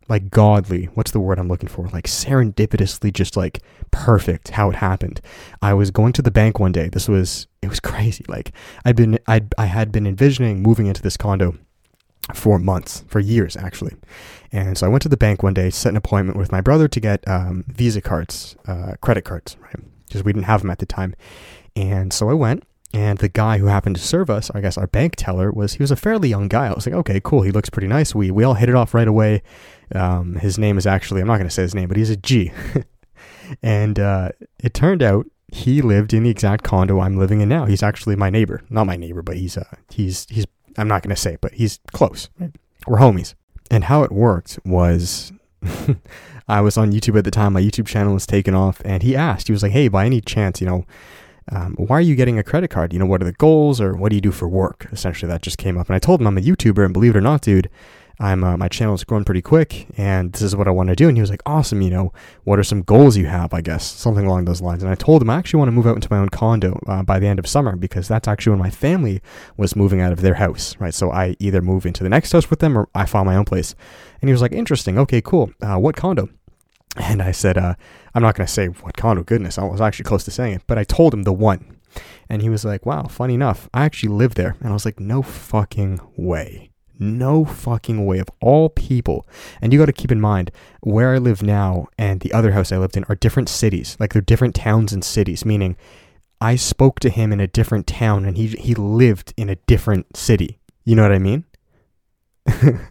like 0.08 0.30
godly. 0.30 0.86
What's 0.94 1.10
the 1.10 1.20
word 1.20 1.38
I'm 1.38 1.48
looking 1.48 1.68
for? 1.68 1.86
Like 1.88 2.06
serendipitously 2.06 3.12
just 3.12 3.36
like 3.36 3.60
perfect 3.90 4.48
how 4.48 4.70
it 4.70 4.76
happened. 4.76 5.20
I 5.60 5.74
was 5.74 5.90
going 5.90 6.12
to 6.14 6.22
the 6.22 6.30
bank 6.30 6.58
one 6.58 6.72
day. 6.72 6.88
This 6.88 7.08
was 7.08 7.46
it 7.62 7.68
was 7.68 7.80
crazy. 7.80 8.24
Like 8.28 8.52
I'd 8.84 8.96
been 8.96 9.18
I 9.26 9.42
I 9.56 9.66
had 9.66 9.92
been 9.92 10.06
envisioning 10.06 10.62
moving 10.62 10.86
into 10.86 11.02
this 11.02 11.16
condo 11.16 11.56
for 12.34 12.58
months, 12.58 13.04
for 13.08 13.20
years 13.20 13.56
actually. 13.56 13.96
And 14.52 14.78
so 14.78 14.86
I 14.86 14.88
went 14.88 15.02
to 15.02 15.08
the 15.08 15.16
bank 15.16 15.42
one 15.42 15.54
day, 15.54 15.70
set 15.70 15.90
an 15.90 15.96
appointment 15.96 16.38
with 16.38 16.52
my 16.52 16.60
brother 16.60 16.88
to 16.88 17.00
get 17.00 17.26
um, 17.28 17.64
Visa 17.68 18.00
cards, 18.00 18.56
uh, 18.66 18.92
credit 19.00 19.24
cards, 19.24 19.56
right? 19.60 19.76
Because 20.06 20.24
we 20.24 20.32
didn't 20.32 20.46
have 20.46 20.62
them 20.62 20.70
at 20.70 20.78
the 20.78 20.86
time. 20.86 21.14
And 21.76 22.12
so 22.12 22.30
I 22.30 22.32
went, 22.32 22.64
and 22.94 23.18
the 23.18 23.28
guy 23.28 23.58
who 23.58 23.66
happened 23.66 23.96
to 23.96 24.02
serve 24.02 24.30
us, 24.30 24.50
I 24.54 24.60
guess 24.60 24.78
our 24.78 24.86
bank 24.86 25.14
teller, 25.16 25.52
was 25.52 25.74
he 25.74 25.82
was 25.82 25.90
a 25.90 25.96
fairly 25.96 26.28
young 26.28 26.48
guy. 26.48 26.68
I 26.68 26.72
was 26.72 26.86
like, 26.86 26.94
okay, 26.94 27.20
cool. 27.22 27.42
He 27.42 27.50
looks 27.50 27.68
pretty 27.68 27.88
nice. 27.88 28.14
We 28.14 28.30
we 28.30 28.44
all 28.44 28.54
hit 28.54 28.70
it 28.70 28.74
off 28.74 28.94
right 28.94 29.06
away. 29.06 29.42
Um, 29.94 30.36
his 30.36 30.58
name 30.58 30.78
is 30.78 30.86
actually 30.86 31.20
I'm 31.20 31.26
not 31.26 31.36
going 31.36 31.48
to 31.48 31.54
say 31.54 31.62
his 31.62 31.74
name, 31.74 31.88
but 31.88 31.98
he's 31.98 32.10
a 32.10 32.16
G. 32.16 32.50
and 33.62 33.98
uh, 33.98 34.30
it 34.62 34.72
turned 34.72 35.02
out 35.02 35.26
he 35.52 35.82
lived 35.82 36.14
in 36.14 36.22
the 36.22 36.30
exact 36.30 36.64
condo 36.64 37.00
I'm 37.00 37.16
living 37.16 37.40
in 37.40 37.48
now. 37.48 37.66
He's 37.66 37.82
actually 37.82 38.16
my 38.16 38.30
neighbor, 38.30 38.62
not 38.70 38.86
my 38.86 38.96
neighbor, 38.96 39.22
but 39.22 39.36
he's 39.36 39.58
uh, 39.58 39.76
he's 39.90 40.26
he's 40.30 40.46
I'm 40.78 40.88
not 40.88 41.02
going 41.02 41.14
to 41.14 41.20
say, 41.20 41.36
but 41.40 41.52
he's 41.54 41.80
close. 41.92 42.28
We're 42.86 42.98
homies. 42.98 43.34
And 43.70 43.84
how 43.84 44.02
it 44.02 44.12
worked 44.12 44.58
was 44.64 45.32
I 46.48 46.60
was 46.60 46.78
on 46.78 46.92
YouTube 46.92 47.18
at 47.18 47.24
the 47.24 47.30
time. 47.30 47.52
My 47.52 47.60
YouTube 47.60 47.86
channel 47.86 48.14
was 48.14 48.26
taken 48.26 48.54
off, 48.54 48.80
and 48.84 49.02
he 49.02 49.14
asked, 49.14 49.48
he 49.48 49.52
was 49.52 49.62
like, 49.62 49.72
"Hey, 49.72 49.88
by 49.88 50.06
any 50.06 50.20
chance, 50.20 50.60
you 50.60 50.66
know, 50.66 50.86
um, 51.52 51.74
why 51.76 51.98
are 51.98 52.02
you 52.02 52.14
getting 52.14 52.38
a 52.38 52.42
credit 52.42 52.68
card? 52.68 52.92
You 52.92 52.98
know, 52.98 53.06
what 53.06 53.20
are 53.20 53.26
the 53.26 53.32
goals, 53.32 53.80
or 53.80 53.94
what 53.94 54.10
do 54.10 54.16
you 54.16 54.22
do 54.22 54.32
for 54.32 54.48
work?" 54.48 54.86
Essentially, 54.92 55.30
that 55.30 55.42
just 55.42 55.58
came 55.58 55.76
up, 55.76 55.88
and 55.88 55.96
I 55.96 55.98
told 55.98 56.20
him 56.20 56.26
I'm 56.26 56.38
a 56.38 56.40
YouTuber, 56.40 56.84
and 56.84 56.94
believe 56.94 57.14
it 57.14 57.18
or 57.18 57.22
not, 57.22 57.42
dude, 57.42 57.68
I'm 58.20 58.42
uh, 58.42 58.56
my 58.56 58.66
channel 58.68 58.94
is 58.94 59.04
growing 59.04 59.24
pretty 59.24 59.42
quick, 59.42 59.86
and 59.96 60.32
this 60.32 60.42
is 60.42 60.56
what 60.56 60.66
I 60.66 60.72
want 60.72 60.88
to 60.88 60.96
do. 60.96 61.06
And 61.06 61.16
he 61.16 61.20
was 61.20 61.30
like, 61.30 61.42
"Awesome, 61.46 61.80
you 61.82 61.90
know, 61.90 62.12
what 62.42 62.58
are 62.58 62.64
some 62.64 62.82
goals 62.82 63.16
you 63.16 63.26
have? 63.26 63.54
I 63.54 63.60
guess 63.60 63.84
something 63.84 64.26
along 64.26 64.44
those 64.44 64.60
lines." 64.60 64.82
And 64.82 64.90
I 64.90 64.96
told 64.96 65.22
him 65.22 65.30
I 65.30 65.36
actually 65.36 65.58
want 65.58 65.68
to 65.68 65.72
move 65.72 65.86
out 65.86 65.94
into 65.94 66.08
my 66.10 66.18
own 66.18 66.28
condo 66.28 66.80
uh, 66.88 67.04
by 67.04 67.20
the 67.20 67.28
end 67.28 67.38
of 67.38 67.46
summer 67.46 67.76
because 67.76 68.08
that's 68.08 68.26
actually 68.26 68.50
when 68.50 68.58
my 68.58 68.70
family 68.70 69.22
was 69.56 69.76
moving 69.76 70.00
out 70.00 70.12
of 70.12 70.20
their 70.20 70.34
house, 70.34 70.76
right? 70.80 70.92
So 70.92 71.12
I 71.12 71.36
either 71.38 71.62
move 71.62 71.86
into 71.86 72.02
the 72.02 72.08
next 72.08 72.32
house 72.32 72.50
with 72.50 72.58
them 72.58 72.76
or 72.76 72.88
I 72.94 73.06
find 73.06 73.24
my 73.26 73.36
own 73.36 73.44
place. 73.44 73.76
And 74.20 74.28
he 74.28 74.32
was 74.32 74.42
like, 74.42 74.52
"Interesting. 74.52 74.98
Okay, 74.98 75.20
cool. 75.20 75.52
Uh, 75.62 75.76
what 75.76 75.94
condo?" 75.94 76.28
And 76.96 77.22
I 77.22 77.30
said, 77.30 77.56
uh, 77.56 77.74
"I'm 78.14 78.22
not 78.22 78.34
going 78.34 78.48
to 78.48 78.52
say 78.52 78.66
what 78.66 78.96
condo. 78.96 79.22
Goodness, 79.22 79.58
I 79.58 79.64
was 79.64 79.80
actually 79.80 80.06
close 80.06 80.24
to 80.24 80.32
saying 80.32 80.54
it, 80.54 80.62
but 80.66 80.76
I 80.78 80.82
told 80.82 81.14
him 81.14 81.22
the 81.22 81.32
one." 81.32 81.76
And 82.28 82.42
he 82.42 82.48
was 82.48 82.64
like, 82.64 82.84
"Wow, 82.84 83.04
funny 83.04 83.34
enough, 83.34 83.68
I 83.72 83.84
actually 83.84 84.12
live 84.12 84.34
there." 84.34 84.56
And 84.58 84.70
I 84.70 84.72
was 84.72 84.84
like, 84.84 84.98
"No 84.98 85.22
fucking 85.22 86.00
way." 86.16 86.67
No 86.98 87.44
fucking 87.44 88.04
way 88.04 88.18
of 88.18 88.28
all 88.40 88.68
people. 88.68 89.26
And 89.62 89.72
you 89.72 89.78
got 89.78 89.86
to 89.86 89.92
keep 89.92 90.10
in 90.10 90.20
mind 90.20 90.50
where 90.80 91.14
I 91.14 91.18
live 91.18 91.42
now 91.42 91.86
and 91.96 92.20
the 92.20 92.32
other 92.32 92.52
house 92.52 92.72
I 92.72 92.78
lived 92.78 92.96
in 92.96 93.04
are 93.08 93.14
different 93.14 93.48
cities. 93.48 93.96
Like 94.00 94.12
they're 94.12 94.22
different 94.22 94.54
towns 94.54 94.92
and 94.92 95.04
cities, 95.04 95.44
meaning 95.44 95.76
I 96.40 96.56
spoke 96.56 97.00
to 97.00 97.10
him 97.10 97.32
in 97.32 97.40
a 97.40 97.46
different 97.46 97.86
town 97.86 98.24
and 98.24 98.36
he 98.36 98.48
he 98.48 98.74
lived 98.74 99.32
in 99.36 99.48
a 99.48 99.56
different 99.56 100.16
city. 100.16 100.58
You 100.84 100.96
know 100.96 101.02
what 101.02 101.12
I 101.12 101.18
mean? 101.18 101.44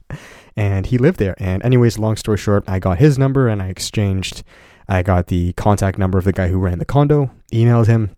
and 0.55 0.85
he 0.85 0.97
lived 0.97 1.19
there. 1.19 1.35
And 1.37 1.63
anyways, 1.63 1.99
long 1.99 2.15
story 2.15 2.37
short, 2.37 2.63
I 2.67 2.79
got 2.79 2.99
his 2.99 3.17
number 3.17 3.47
and 3.47 3.61
I 3.61 3.67
exchanged 3.67 4.43
I 4.89 5.03
got 5.03 5.27
the 5.27 5.51
contact 5.53 5.97
number 5.97 6.17
of 6.17 6.23
the 6.23 6.31
guy 6.31 6.47
who 6.47 6.59
ran 6.59 6.79
the 6.79 6.85
condo, 6.85 7.29
emailed 7.51 7.87
him. 7.87 8.15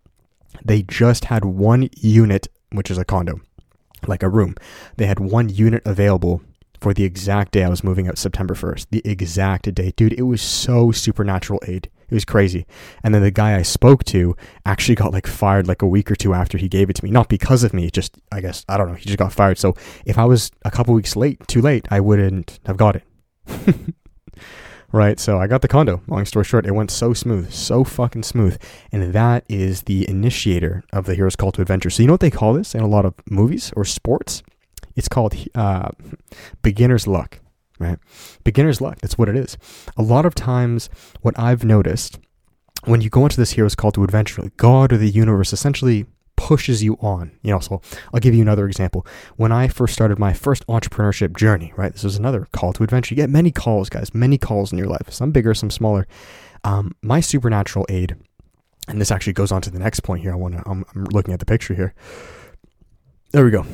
They 0.63 0.83
just 0.83 1.25
had 1.25 1.43
one 1.43 1.89
unit, 1.97 2.47
which 2.71 2.91
is 2.91 2.99
a 2.99 3.05
condo 3.05 3.41
like 4.07 4.23
a 4.23 4.29
room. 4.29 4.55
They 4.97 5.05
had 5.05 5.19
one 5.19 5.49
unit 5.49 5.81
available 5.85 6.41
for 6.79 6.93
the 6.93 7.03
exact 7.03 7.51
day 7.51 7.63
I 7.63 7.69
was 7.69 7.83
moving 7.83 8.07
out, 8.07 8.17
September 8.17 8.53
1st. 8.53 8.87
The 8.91 9.01
exact 9.03 9.73
day. 9.73 9.91
Dude, 9.95 10.13
it 10.13 10.23
was 10.23 10.41
so 10.41 10.91
supernatural 10.91 11.61
aid. 11.67 11.89
It 12.09 12.13
was 12.13 12.25
crazy. 12.25 12.65
And 13.03 13.13
then 13.13 13.21
the 13.21 13.31
guy 13.31 13.55
I 13.55 13.61
spoke 13.61 14.03
to 14.05 14.35
actually 14.65 14.95
got 14.95 15.13
like 15.13 15.27
fired 15.27 15.67
like 15.67 15.81
a 15.81 15.87
week 15.87 16.09
or 16.09 16.15
two 16.15 16.33
after 16.33 16.57
he 16.57 16.67
gave 16.67 16.89
it 16.89 16.95
to 16.97 17.03
me. 17.03 17.11
Not 17.11 17.29
because 17.29 17.63
of 17.63 17.73
me, 17.73 17.89
just, 17.91 18.17
I 18.31 18.41
guess, 18.41 18.65
I 18.67 18.77
don't 18.77 18.87
know, 18.87 18.95
he 18.95 19.05
just 19.05 19.19
got 19.19 19.33
fired. 19.33 19.57
So 19.57 19.75
if 20.05 20.17
I 20.17 20.25
was 20.25 20.51
a 20.63 20.71
couple 20.71 20.93
weeks 20.93 21.15
late, 21.15 21.45
too 21.47 21.61
late, 21.61 21.87
I 21.91 21.99
wouldn't 21.99 22.59
have 22.65 22.77
got 22.77 22.95
it. 22.95 23.03
right? 24.91 25.19
So 25.19 25.39
I 25.39 25.47
got 25.47 25.61
the 25.61 25.67
condo. 25.67 26.01
Long 26.07 26.25
story 26.25 26.45
short, 26.45 26.65
it 26.65 26.71
went 26.71 26.91
so 26.91 27.13
smooth, 27.13 27.51
so 27.51 27.83
fucking 27.83 28.23
smooth. 28.23 28.59
And 28.91 29.13
that 29.13 29.45
is 29.47 29.83
the 29.83 30.07
initiator 30.09 30.83
of 30.91 31.05
the 31.05 31.15
hero's 31.15 31.35
call 31.35 31.51
to 31.53 31.61
adventure. 31.61 31.89
So 31.89 32.03
you 32.03 32.07
know 32.07 32.13
what 32.13 32.21
they 32.21 32.31
call 32.31 32.53
this 32.53 32.73
in 32.75 32.81
a 32.81 32.87
lot 32.87 33.05
of 33.05 33.13
movies 33.29 33.71
or 33.75 33.85
sports? 33.85 34.43
It's 34.95 35.07
called 35.07 35.35
uh, 35.55 35.89
beginner's 36.61 37.07
luck, 37.07 37.39
right? 37.79 37.99
Beginner's 38.43 38.81
luck. 38.81 38.99
That's 38.99 39.17
what 39.17 39.29
it 39.29 39.35
is. 39.35 39.57
A 39.97 40.01
lot 40.01 40.25
of 40.25 40.35
times, 40.35 40.89
what 41.21 41.37
I've 41.37 41.63
noticed 41.63 42.19
when 42.85 43.01
you 43.01 43.09
go 43.09 43.23
into 43.23 43.37
this 43.37 43.51
hero's 43.51 43.75
call 43.75 43.91
to 43.93 44.03
adventure, 44.03 44.51
God 44.57 44.93
or 44.93 44.97
the 44.97 45.09
universe 45.09 45.53
essentially 45.53 46.05
pushes 46.39 46.81
you 46.81 46.95
on. 47.01 47.31
You 47.41 47.51
know, 47.51 47.59
so 47.59 47.81
I'll 48.13 48.21
give 48.21 48.33
you 48.33 48.41
another 48.41 48.65
example. 48.65 49.05
When 49.35 49.51
I 49.51 49.67
first 49.67 49.93
started 49.93 50.17
my 50.17 50.31
first 50.31 50.65
entrepreneurship 50.67 51.35
journey, 51.35 51.73
right? 51.75 51.91
This 51.91 52.05
was 52.05 52.15
another 52.15 52.47
call 52.53 52.71
to 52.73 52.83
adventure. 52.83 53.13
You 53.13 53.17
get 53.17 53.29
many 53.29 53.51
calls, 53.51 53.89
guys, 53.89 54.15
many 54.15 54.37
calls 54.37 54.71
in 54.71 54.77
your 54.77 54.87
life, 54.87 55.11
some 55.11 55.31
bigger, 55.31 55.53
some 55.53 55.69
smaller. 55.69 56.07
Um, 56.63 56.95
my 57.01 57.19
supernatural 57.19 57.85
aid, 57.89 58.15
and 58.87 59.01
this 59.01 59.11
actually 59.11 59.33
goes 59.33 59.51
on 59.51 59.61
to 59.63 59.69
the 59.69 59.79
next 59.79 59.99
point 59.99 60.21
here. 60.21 60.31
I 60.31 60.35
want 60.35 60.55
to. 60.55 60.63
I'm, 60.65 60.85
I'm 60.95 61.03
looking 61.05 61.33
at 61.33 61.41
the 61.41 61.45
picture 61.45 61.73
here. 61.73 61.93
There 63.31 63.43
we 63.43 63.51
go. 63.51 63.65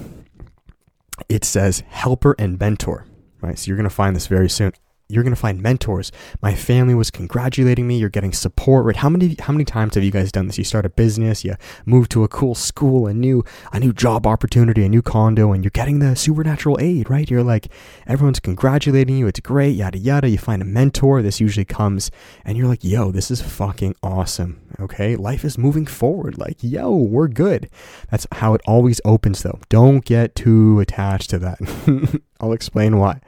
It 1.30 1.46
says 1.46 1.84
helper 1.88 2.36
and 2.40 2.60
mentor, 2.60 3.06
right? 3.42 3.60
So 3.60 3.70
you're 3.70 3.78
going 3.78 3.88
to 3.88 3.96
find 3.96 4.16
this 4.16 4.26
very 4.26 4.50
soon 4.50 4.74
you're 5.08 5.24
going 5.24 5.36
to 5.36 5.40
find 5.40 5.62
mentors. 5.62 6.12
My 6.42 6.56
family 6.56 6.96
was 6.96 7.12
congratulating 7.12 7.88
me. 7.88 7.98
You're 7.98 8.10
getting 8.10 8.34
support. 8.34 8.86
Right? 8.86 8.96
How 8.96 9.10
many 9.10 9.36
how 9.40 9.54
many 9.54 9.66
times 9.66 9.96
have 9.96 10.04
you 10.04 10.12
guys 10.12 10.32
done 10.32 10.48
this? 10.48 10.58
You 10.58 10.64
start 10.64 10.86
a 10.86 10.90
business, 10.90 11.44
you 11.46 11.56
move 11.86 12.10
to 12.10 12.24
a 12.24 12.28
cool 12.28 12.56
school, 12.56 13.06
a 13.08 13.14
new 13.14 13.44
a 13.72 13.80
new 13.80 13.94
job 13.94 14.26
opportunity, 14.26 14.84
a 14.84 14.90
new 14.90 15.02
condo, 15.02 15.52
and 15.52 15.64
you're 15.64 15.72
getting 15.72 16.00
the 16.00 16.16
supernatural 16.16 16.78
aid. 16.80 17.10
Right? 17.10 17.30
You're 17.30 17.44
like 17.44 17.68
everyone's 18.08 18.40
congratulating 18.40 19.18
you. 19.18 19.28
It's 19.28 19.40
great. 19.40 19.76
Yada 19.76 19.98
yada. 19.98 20.28
You 20.30 20.38
find 20.38 20.62
a 20.62 20.66
mentor. 20.66 21.22
This 21.22 21.40
usually 21.40 21.66
comes, 21.66 22.10
and 22.44 22.58
you're 22.58 22.68
like, 22.68 22.84
yo, 22.84 23.12
this 23.12 23.30
is 23.30 23.42
fucking 23.42 23.96
awesome. 24.02 24.62
Okay, 24.80 25.16
life 25.16 25.46
is 25.46 25.58
moving 25.58 25.86
forward. 25.86 26.38
Like, 26.38 26.58
yo, 26.62 26.94
we're 26.96 27.28
good. 27.28 27.70
That's 28.10 28.28
how 28.34 28.54
it 28.54 28.62
always 28.66 29.00
opens, 29.06 29.44
though. 29.44 29.60
Don't 29.70 30.04
get 30.04 30.36
too 30.36 30.80
attached 30.80 31.30
to 31.30 31.40
that. 31.40 32.22
I'll 32.40 32.54
explain 32.54 32.98
why. 32.98 33.22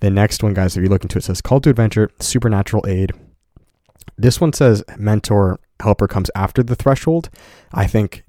The 0.00 0.10
next 0.10 0.42
one, 0.42 0.54
guys, 0.54 0.76
if 0.76 0.82
you 0.82 0.88
look 0.88 1.02
into 1.02 1.18
it, 1.18 1.24
says 1.24 1.40
Call 1.40 1.60
to 1.60 1.70
Adventure, 1.70 2.10
Supernatural 2.20 2.86
Aid. 2.86 3.12
This 4.16 4.40
one 4.40 4.52
says 4.52 4.84
Mentor 4.96 5.60
Helper 5.80 6.06
comes 6.06 6.30
after 6.34 6.62
the 6.62 6.74
threshold. 6.74 7.30
I 7.72 7.86
think 7.86 8.24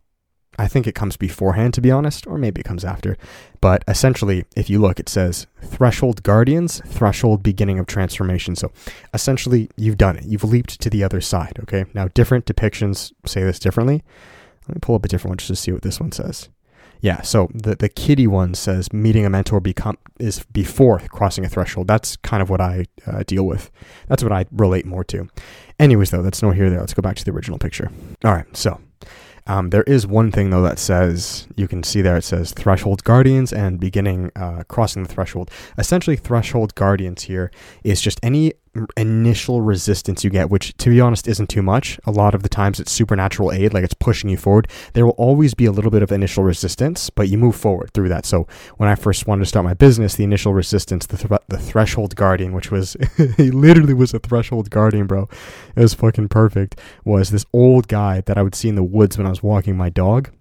I 0.59 0.67
think 0.67 0.85
it 0.85 0.95
comes 0.95 1.17
beforehand, 1.17 1.73
to 1.75 1.81
be 1.81 1.91
honest, 1.91 2.27
or 2.27 2.37
maybe 2.37 2.61
it 2.61 2.65
comes 2.65 2.83
after. 2.83 3.17
But 3.61 3.83
essentially, 3.87 4.45
if 4.55 4.69
you 4.69 4.79
look, 4.79 4.99
it 4.99 5.09
says 5.09 5.47
Threshold 5.63 6.23
Guardians, 6.23 6.81
Threshold 6.85 7.41
Beginning 7.41 7.79
of 7.79 7.87
Transformation. 7.87 8.55
So 8.55 8.71
essentially, 9.13 9.69
you've 9.77 9.97
done 9.97 10.17
it. 10.17 10.25
You've 10.25 10.43
leaped 10.43 10.79
to 10.81 10.89
the 10.89 11.03
other 11.03 11.21
side, 11.21 11.57
okay? 11.61 11.85
Now, 11.93 12.09
different 12.09 12.45
depictions 12.45 13.13
say 13.25 13.43
this 13.43 13.59
differently. 13.59 14.03
Let 14.67 14.75
me 14.75 14.79
pull 14.81 14.95
up 14.95 15.05
a 15.05 15.07
different 15.07 15.31
one 15.31 15.37
just 15.37 15.47
to 15.47 15.55
see 15.55 15.71
what 15.71 15.81
this 15.81 15.99
one 15.99 16.11
says. 16.11 16.49
Yeah, 17.01 17.21
so 17.23 17.49
the 17.53 17.75
the 17.75 17.89
kitty 17.89 18.27
one 18.27 18.53
says 18.53 18.93
meeting 18.93 19.25
a 19.25 19.29
mentor 19.29 19.59
become 19.59 19.97
is 20.19 20.43
before 20.53 20.99
crossing 20.99 21.43
a 21.43 21.49
threshold. 21.49 21.87
That's 21.87 22.15
kind 22.17 22.43
of 22.43 22.49
what 22.49 22.61
I 22.61 22.85
uh, 23.07 23.23
deal 23.23 23.45
with. 23.45 23.71
That's 24.07 24.23
what 24.23 24.31
I 24.31 24.45
relate 24.51 24.85
more 24.85 25.03
to. 25.05 25.27
Anyways, 25.79 26.11
though, 26.11 26.21
that's 26.21 26.43
no 26.43 26.51
here 26.51 26.69
there. 26.69 26.79
Let's 26.79 26.93
go 26.93 27.01
back 27.01 27.15
to 27.17 27.25
the 27.25 27.31
original 27.31 27.57
picture. 27.57 27.91
All 28.23 28.33
right, 28.33 28.55
so 28.55 28.79
um, 29.47 29.71
there 29.71 29.83
is 29.83 30.05
one 30.05 30.31
thing 30.31 30.51
though 30.51 30.61
that 30.61 30.79
says 30.79 31.47
you 31.55 31.67
can 31.67 31.83
see 31.83 32.01
there 32.01 32.17
it 32.17 32.23
says 32.23 32.51
threshold 32.51 33.03
guardians 33.03 33.51
and 33.51 33.79
beginning 33.79 34.31
uh, 34.35 34.63
crossing 34.67 35.03
the 35.03 35.09
threshold. 35.09 35.49
Essentially, 35.77 36.15
threshold 36.15 36.75
guardians 36.75 37.23
here 37.23 37.51
is 37.83 37.99
just 38.01 38.19
any 38.21 38.53
initial 38.95 39.61
resistance 39.61 40.23
you 40.23 40.29
get, 40.29 40.49
which 40.49 40.75
to 40.77 40.89
be 40.89 41.01
honest 41.01 41.27
isn't 41.27 41.47
too 41.47 41.61
much. 41.61 41.99
A 42.05 42.11
lot 42.11 42.33
of 42.33 42.43
the 42.43 42.49
times 42.49 42.79
it's 42.79 42.91
supernatural 42.91 43.51
aid, 43.51 43.73
like 43.73 43.83
it's 43.83 43.93
pushing 43.93 44.29
you 44.29 44.37
forward. 44.37 44.67
There 44.93 45.05
will 45.05 45.13
always 45.13 45.53
be 45.53 45.65
a 45.65 45.71
little 45.71 45.91
bit 45.91 46.03
of 46.03 46.11
initial 46.11 46.43
resistance, 46.43 47.09
but 47.09 47.29
you 47.29 47.37
move 47.37 47.55
forward 47.55 47.91
through 47.93 48.09
that. 48.09 48.25
So 48.25 48.47
when 48.77 48.89
I 48.89 48.95
first 48.95 49.27
wanted 49.27 49.41
to 49.41 49.45
start 49.47 49.65
my 49.65 49.73
business, 49.73 50.15
the 50.15 50.23
initial 50.23 50.53
resistance, 50.53 51.05
the, 51.05 51.17
th- 51.17 51.41
the 51.47 51.57
threshold 51.57 52.15
guardian, 52.15 52.53
which 52.53 52.71
was, 52.71 52.95
he 53.37 53.51
literally 53.51 53.93
was 53.93 54.13
a 54.13 54.19
threshold 54.19 54.69
guardian, 54.69 55.07
bro. 55.07 55.27
It 55.75 55.81
was 55.81 55.93
fucking 55.93 56.29
perfect, 56.29 56.79
was 57.03 57.31
this 57.31 57.45
old 57.53 57.87
guy 57.87 58.21
that 58.21 58.37
I 58.37 58.41
would 58.41 58.55
see 58.55 58.69
in 58.69 58.75
the 58.75 58.83
woods 58.83 59.17
when 59.17 59.27
I 59.27 59.31
was 59.31 59.43
walking 59.43 59.75
my 59.75 59.89
dog. 59.89 60.31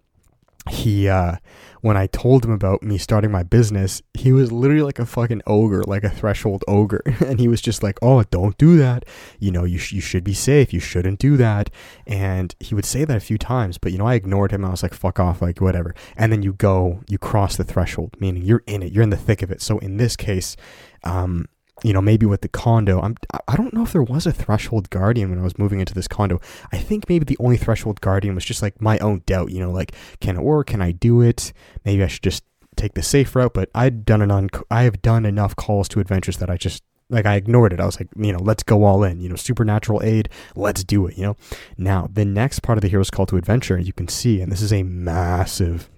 He, 0.68 1.08
uh, 1.08 1.36
when 1.80 1.96
I 1.96 2.06
told 2.06 2.44
him 2.44 2.50
about 2.50 2.82
me 2.82 2.98
starting 2.98 3.30
my 3.30 3.42
business, 3.42 4.02
he 4.12 4.32
was 4.32 4.52
literally 4.52 4.82
like 4.82 4.98
a 4.98 5.06
fucking 5.06 5.42
ogre, 5.46 5.82
like 5.84 6.04
a 6.04 6.10
threshold 6.10 6.64
ogre. 6.68 7.02
And 7.30 7.38
he 7.38 7.48
was 7.48 7.60
just 7.60 7.82
like, 7.82 7.98
oh, 8.02 8.22
don't 8.24 8.58
do 8.58 8.76
that. 8.78 9.04
You 9.38 9.52
know, 9.52 9.64
you, 9.64 9.78
sh- 9.78 9.92
you 9.92 10.00
should 10.00 10.24
be 10.24 10.34
safe. 10.34 10.72
You 10.72 10.80
shouldn't 10.80 11.20
do 11.20 11.36
that. 11.36 11.70
And 12.06 12.54
he 12.58 12.74
would 12.74 12.84
say 12.84 13.04
that 13.04 13.16
a 13.16 13.20
few 13.20 13.38
times, 13.38 13.78
but 13.78 13.92
you 13.92 13.98
know, 13.98 14.06
I 14.06 14.14
ignored 14.14 14.52
him. 14.52 14.64
I 14.64 14.70
was 14.70 14.82
like, 14.82 14.94
fuck 14.94 15.20
off, 15.20 15.40
like 15.40 15.60
whatever. 15.60 15.94
And 16.16 16.32
then 16.32 16.42
you 16.42 16.52
go, 16.54 17.02
you 17.08 17.18
cross 17.18 17.56
the 17.56 17.64
threshold, 17.64 18.16
meaning 18.18 18.42
you're 18.42 18.64
in 18.66 18.82
it, 18.82 18.92
you're 18.92 19.04
in 19.04 19.10
the 19.10 19.16
thick 19.16 19.42
of 19.42 19.50
it. 19.50 19.62
So 19.62 19.78
in 19.78 19.96
this 19.96 20.16
case, 20.16 20.56
um, 21.04 21.46
you 21.82 21.92
know, 21.92 22.00
maybe 22.00 22.26
with 22.26 22.42
the 22.42 22.48
condo, 22.48 23.00
I'm, 23.00 23.16
I 23.48 23.56
don't 23.56 23.72
know 23.72 23.82
if 23.82 23.92
there 23.92 24.02
was 24.02 24.26
a 24.26 24.32
threshold 24.32 24.90
guardian 24.90 25.30
when 25.30 25.38
I 25.38 25.42
was 25.42 25.58
moving 25.58 25.80
into 25.80 25.94
this 25.94 26.08
condo. 26.08 26.40
I 26.72 26.78
think 26.78 27.08
maybe 27.08 27.24
the 27.24 27.38
only 27.38 27.56
threshold 27.56 28.00
guardian 28.00 28.34
was 28.34 28.44
just 28.44 28.62
like 28.62 28.80
my 28.80 28.98
own 28.98 29.22
doubt, 29.26 29.50
you 29.50 29.60
know, 29.60 29.70
like, 29.70 29.92
can 30.20 30.36
it 30.36 30.42
work? 30.42 30.68
Can 30.68 30.82
I 30.82 30.92
do 30.92 31.20
it? 31.20 31.52
Maybe 31.84 32.02
I 32.02 32.06
should 32.06 32.22
just 32.22 32.44
take 32.76 32.94
the 32.94 33.02
safe 33.02 33.34
route, 33.34 33.54
but 33.54 33.70
I'd 33.74 34.04
done 34.04 34.22
an 34.22 34.30
un- 34.30 34.50
I 34.70 34.82
have 34.82 35.02
done 35.02 35.24
enough 35.24 35.56
calls 35.56 35.88
to 35.90 36.00
adventures 36.00 36.38
that 36.38 36.50
I 36.50 36.56
just, 36.56 36.82
like, 37.08 37.26
I 37.26 37.36
ignored 37.36 37.72
it. 37.72 37.80
I 37.80 37.86
was 37.86 37.98
like, 37.98 38.08
you 38.16 38.32
know, 38.32 38.40
let's 38.40 38.62
go 38.62 38.84
all 38.84 39.02
in, 39.02 39.20
you 39.20 39.28
know, 39.28 39.36
supernatural 39.36 40.02
aid, 40.02 40.28
let's 40.54 40.84
do 40.84 41.06
it, 41.06 41.16
you 41.16 41.24
know? 41.24 41.36
Now, 41.76 42.08
the 42.12 42.24
next 42.24 42.60
part 42.60 42.78
of 42.78 42.82
the 42.82 42.88
hero's 42.88 43.10
call 43.10 43.26
to 43.26 43.36
adventure, 43.36 43.78
you 43.78 43.92
can 43.92 44.08
see, 44.08 44.40
and 44.40 44.52
this 44.52 44.62
is 44.62 44.72
a 44.72 44.82
massive, 44.82 45.90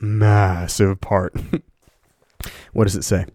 massive 0.00 1.00
part. 1.00 1.34
what 2.72 2.84
does 2.84 2.96
it 2.96 3.04
say? 3.04 3.26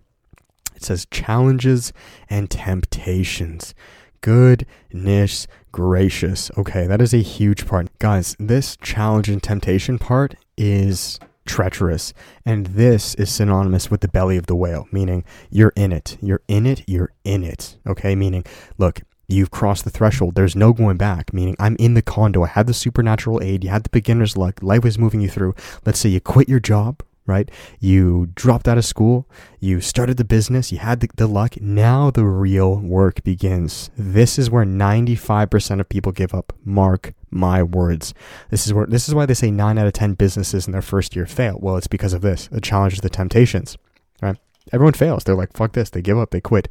Says 0.86 1.08
challenges 1.10 1.94
and 2.30 2.50
temptations. 2.50 3.74
Goodness 4.22 5.48
gracious. 5.72 6.50
Okay, 6.58 6.88
that 6.88 7.02
is 7.02 7.14
a 7.14 7.22
huge 7.22 7.68
part. 7.68 7.88
Guys, 8.00 8.36
this 8.40 8.78
challenge 8.78 9.28
and 9.30 9.42
temptation 9.42 10.00
part 10.00 10.36
is 10.58 11.20
treacherous. 11.46 12.14
And 12.46 12.68
this 12.68 13.16
is 13.16 13.32
synonymous 13.32 13.92
with 13.92 14.02
the 14.02 14.08
belly 14.08 14.38
of 14.38 14.48
the 14.48 14.56
whale, 14.56 14.88
meaning 14.92 15.24
you're 15.50 15.74
in 15.76 15.92
it. 15.92 16.18
You're 16.22 16.42
in 16.48 16.66
it. 16.66 16.84
You're 16.88 17.12
in 17.24 17.44
it. 17.44 17.78
Okay, 17.86 18.16
meaning, 18.16 18.46
look, 18.78 19.02
you've 19.28 19.52
crossed 19.52 19.84
the 19.84 19.90
threshold. 19.90 20.36
There's 20.36 20.56
no 20.56 20.74
going 20.74 20.98
back, 20.98 21.34
meaning 21.34 21.56
I'm 21.60 21.76
in 21.78 21.94
the 21.94 22.02
condo. 22.02 22.44
I 22.44 22.48
had 22.48 22.68
the 22.68 22.74
supernatural 22.74 23.42
aid. 23.44 23.64
You 23.64 23.70
had 23.70 23.84
the 23.84 23.90
beginner's 23.90 24.38
luck. 24.38 24.62
Life 24.62 24.84
was 24.84 24.98
moving 24.98 25.22
you 25.22 25.30
through. 25.30 25.56
Let's 25.86 26.00
say 26.00 26.10
you 26.10 26.22
quit 26.22 26.50
your 26.50 26.60
job, 26.60 27.04
right? 27.26 27.50
You 27.80 28.28
dropped 28.36 28.68
out 28.68 28.78
of 28.78 28.86
school, 28.86 29.28
you 29.60 29.82
started 29.82 30.18
the 30.18 30.24
business, 30.24 30.72
you 30.72 30.78
had 30.78 31.00
the, 31.00 31.10
the, 31.16 31.28
luck. 31.28 31.60
Now 31.60 32.12
the 32.12 32.26
real 32.26 32.78
work 32.78 33.24
begins. 33.24 33.90
This 33.98 34.38
is 34.38 34.50
where 34.50 34.66
95% 34.66 35.80
of 35.80 35.90
people 35.90 36.12
give 36.12 36.34
up. 36.34 36.54
Mark 36.64 37.14
my 37.32 37.64
words. 37.64 38.14
This 38.50 38.66
is 38.66 38.74
where 38.74 38.86
this 38.86 39.08
is 39.08 39.16
why 39.16 39.26
they 39.26 39.34
say 39.34 39.52
9 39.52 39.78
out 39.78 39.88
of 39.88 39.94
10 39.94 40.14
businesses 40.14 40.68
in 40.68 40.72
their 40.72 40.82
first 40.82 41.16
year 41.16 41.26
fail. 41.26 41.58
Well, 41.60 41.78
it's 41.78 41.88
because 41.88 42.14
of 42.14 42.22
this. 42.22 42.48
The 42.48 42.62
challenges, 42.62 43.02
the 43.02 43.10
temptations, 43.10 43.78
right? 44.22 44.38
Everyone 44.72 44.94
fails. 44.94 45.24
They're 45.24 45.36
like, 45.36 45.54
fuck 45.54 45.74
this. 45.74 45.92
They 45.92 46.02
give 46.02 46.18
up. 46.18 46.32
They 46.32 46.42
quit. 46.42 46.68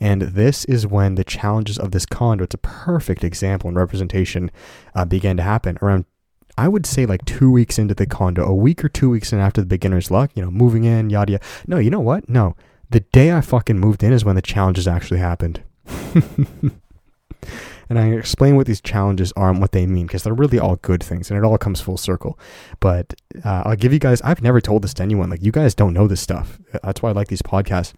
And 0.00 0.22
this 0.22 0.64
is 0.64 0.86
when 0.86 1.16
the 1.16 1.24
challenges 1.24 1.78
of 1.78 1.90
this 1.90 2.06
condo, 2.06 2.44
it's 2.44 2.54
a 2.54 2.58
perfect 2.58 3.22
example 3.22 3.68
and 3.68 3.76
representation, 3.76 4.50
uh, 4.94 5.04
began 5.04 5.36
to 5.36 5.42
happen. 5.42 5.76
Around 5.82 6.06
I 6.56 6.68
would 6.68 6.86
say 6.86 7.06
like 7.06 7.24
two 7.24 7.50
weeks 7.50 7.78
into 7.78 7.94
the 7.94 8.06
condo, 8.06 8.44
a 8.44 8.54
week 8.54 8.84
or 8.84 8.88
two 8.88 9.10
weeks 9.10 9.32
in 9.32 9.40
after 9.40 9.60
the 9.60 9.66
beginner's 9.66 10.10
luck, 10.10 10.30
you 10.34 10.42
know, 10.42 10.50
moving 10.50 10.84
in, 10.84 11.10
yada 11.10 11.32
yada. 11.32 11.44
No, 11.66 11.78
you 11.78 11.90
know 11.90 12.00
what? 12.00 12.28
No. 12.28 12.54
The 12.90 13.00
day 13.00 13.32
I 13.32 13.40
fucking 13.40 13.78
moved 13.78 14.02
in 14.02 14.12
is 14.12 14.24
when 14.24 14.36
the 14.36 14.42
challenges 14.42 14.86
actually 14.86 15.18
happened. 15.18 15.62
and 17.88 17.98
I 17.98 18.08
explain 18.12 18.56
what 18.56 18.66
these 18.66 18.80
challenges 18.80 19.32
are 19.32 19.50
and 19.50 19.60
what 19.60 19.72
they 19.72 19.86
mean 19.86 20.06
because 20.06 20.22
they're 20.22 20.34
really 20.34 20.58
all 20.58 20.76
good 20.76 21.02
things 21.02 21.30
and 21.30 21.38
it 21.38 21.44
all 21.44 21.58
comes 21.58 21.80
full 21.80 21.96
circle. 21.96 22.38
But 22.80 23.14
uh, 23.44 23.62
I'll 23.66 23.76
give 23.76 23.92
you 23.92 23.98
guys, 23.98 24.20
I've 24.22 24.42
never 24.42 24.60
told 24.60 24.82
this 24.82 24.94
to 24.94 25.02
anyone. 25.02 25.30
Like, 25.30 25.42
you 25.42 25.52
guys 25.52 25.74
don't 25.74 25.92
know 25.92 26.06
this 26.06 26.20
stuff. 26.20 26.60
That's 26.82 27.02
why 27.02 27.10
I 27.10 27.12
like 27.12 27.28
these 27.28 27.42
podcasts. 27.42 27.94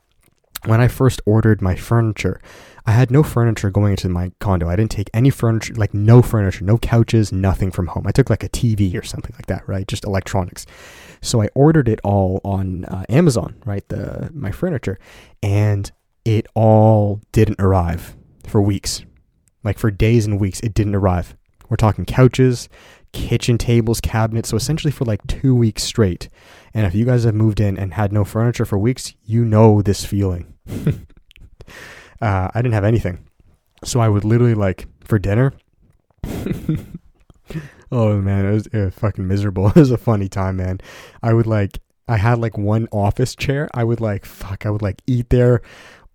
When 0.67 0.81
I 0.81 0.89
first 0.89 1.23
ordered 1.27 1.63
my 1.63 1.77
furniture, 1.77 2.41
I 2.87 2.91
had 2.91 3.11
no 3.11 3.23
furniture 3.23 3.71
going 3.71 3.93
into 3.93 4.09
my 4.09 4.33
condo. 4.41 4.69
I 4.69 4.75
didn't 4.75 4.91
take 4.91 5.09
any 5.15 5.31
furniture, 5.31 5.75
like 5.75 5.95
no 5.95 6.23
furniture, 6.23 6.65
no 6.65 6.77
couches, 6.77 7.33
nothing 7.33 7.71
from 7.71 7.87
home. 7.87 8.05
I 8.07 8.11
took 8.11 8.31
like 8.31 8.43
a 8.43 8.49
TV 8.49 8.99
or 8.99 9.05
something 9.05 9.33
like 9.37 9.47
that, 9.47 9.69
right? 9.69 9.87
Just 9.87 10.05
electronics. 10.05 10.67
So 11.21 11.41
I 11.41 11.49
ordered 11.55 11.89
it 11.89 12.01
all 12.03 12.41
on 12.45 12.85
uh, 12.87 13.05
Amazon, 13.09 13.55
right? 13.65 13.87
The 13.89 14.31
my 14.35 14.51
furniture, 14.51 14.99
and 15.43 15.91
it 16.25 16.47
all 16.55 17.21
didn't 17.31 17.61
arrive 17.61 18.17
for 18.45 18.61
weeks, 18.61 19.05
like 19.63 19.79
for 19.79 19.91
days 19.91 20.27
and 20.27 20.41
weeks. 20.41 20.61
It 20.61 20.75
didn't 20.75 20.97
arrive. 20.97 21.37
We're 21.69 21.77
talking 21.77 22.05
couches, 22.05 22.69
kitchen 23.17 23.57
tables, 23.57 24.01
cabinets. 24.01 24.51
So 24.51 24.57
essentially 24.57 24.91
for 24.93 25.05
like 25.05 25.27
two 25.27 25.55
weeks 25.55 25.83
straight. 25.83 26.29
And 26.75 26.87
if 26.87 26.95
you 26.95 27.07
guys 27.07 27.25
have 27.25 27.35
moved 27.35 27.59
in 27.59 27.79
and 27.79 27.95
had 27.95 28.13
no 28.13 28.25
furniture 28.25 28.67
for 28.67 28.79
weeks, 28.79 29.15
you 29.25 29.45
know 29.45 29.81
this 29.81 30.05
feeling. 30.05 30.55
uh, 32.21 32.51
I 32.55 32.63
didn't 32.63 32.75
have 32.75 32.85
anything. 32.85 33.27
So 33.83 34.01
I 34.01 34.09
would 34.09 34.25
literally 34.25 34.55
like 34.55 34.87
for 35.03 35.19
dinner. 35.19 35.55
oh 37.91 38.21
man, 38.21 38.45
it 38.45 38.53
was, 38.53 38.67
it 38.67 38.85
was 38.85 38.95
fucking 38.95 39.27
miserable. 39.27 39.69
It 39.71 39.77
was 39.77 39.91
a 39.91 39.99
funny 39.99 40.29
time, 40.29 40.59
man. 40.59 40.81
I 41.23 41.33
would 41.33 41.47
like 41.47 41.81
I 42.09 42.19
had 42.19 42.39
like 42.39 42.57
one 42.57 42.87
office 42.93 43.35
chair. 43.35 43.69
I 43.75 43.83
would 43.83 44.01
like 44.01 44.25
fuck. 44.27 44.67
I 44.67 44.71
would 44.71 44.83
like 44.83 45.01
eat 45.07 45.31
there, 45.31 45.63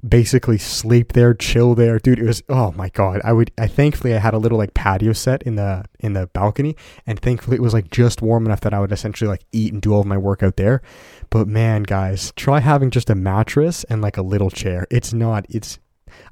basically 0.07 0.57
sleep 0.57 1.13
there, 1.13 1.33
chill 1.33 1.75
there, 1.75 1.99
dude. 1.99 2.19
It 2.19 2.25
was 2.25 2.43
oh 2.49 2.71
my 2.73 2.89
god. 2.89 3.21
I 3.23 3.33
would 3.33 3.51
I 3.57 3.67
thankfully 3.67 4.13
I 4.13 4.19
had 4.19 4.33
a 4.33 4.37
little 4.37 4.57
like 4.57 4.73
patio 4.73 5.13
set 5.13 5.43
in 5.43 5.55
the 5.55 5.85
in 5.99 6.13
the 6.13 6.27
balcony, 6.27 6.75
and 7.05 7.19
thankfully 7.19 7.57
it 7.57 7.61
was 7.61 7.73
like 7.73 7.89
just 7.89 8.21
warm 8.21 8.45
enough 8.45 8.61
that 8.61 8.73
I 8.73 8.79
would 8.79 8.91
essentially 8.91 9.27
like 9.27 9.45
eat 9.51 9.73
and 9.73 9.81
do 9.81 9.93
all 9.93 10.01
of 10.01 10.07
my 10.07 10.17
work 10.17 10.43
out 10.43 10.57
there. 10.57 10.81
But 11.29 11.47
man, 11.47 11.83
guys, 11.83 12.33
try 12.35 12.59
having 12.59 12.91
just 12.91 13.09
a 13.09 13.15
mattress 13.15 13.83
and 13.85 14.01
like 14.01 14.17
a 14.17 14.21
little 14.21 14.49
chair. 14.49 14.87
It's 14.89 15.13
not. 15.13 15.45
It's 15.49 15.79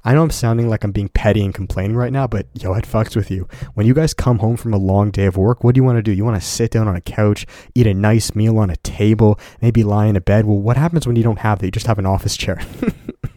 I 0.04 0.14
know 0.14 0.22
I'm 0.22 0.30
sounding 0.30 0.68
like 0.68 0.84
I'm 0.84 0.92
being 0.92 1.08
petty 1.08 1.44
and 1.44 1.54
complaining 1.54 1.96
right 1.96 2.12
now, 2.12 2.26
but 2.26 2.46
yo, 2.54 2.74
it 2.74 2.84
fucks 2.84 3.16
with 3.16 3.30
you. 3.30 3.48
When 3.74 3.86
you 3.86 3.94
guys 3.94 4.14
come 4.14 4.38
home 4.38 4.56
from 4.56 4.74
a 4.74 4.78
long 4.78 5.10
day 5.10 5.26
of 5.26 5.36
work, 5.36 5.64
what 5.64 5.74
do 5.74 5.78
you 5.78 5.84
want 5.84 5.96
to 5.96 6.02
do? 6.02 6.12
You 6.12 6.24
want 6.24 6.40
to 6.40 6.46
sit 6.46 6.70
down 6.70 6.88
on 6.88 6.96
a 6.96 7.00
couch, 7.00 7.46
eat 7.74 7.86
a 7.86 7.94
nice 7.94 8.34
meal 8.34 8.58
on 8.58 8.70
a 8.70 8.76
table, 8.76 9.38
maybe 9.60 9.82
lie 9.82 10.06
in 10.06 10.16
a 10.16 10.20
bed. 10.20 10.46
Well, 10.46 10.58
what 10.58 10.76
happens 10.76 11.06
when 11.06 11.16
you 11.16 11.22
don't 11.22 11.38
have 11.38 11.58
that? 11.58 11.66
You 11.66 11.72
just 11.72 11.86
have 11.86 11.98
an 11.98 12.06
office 12.06 12.36
chair. 12.36 12.60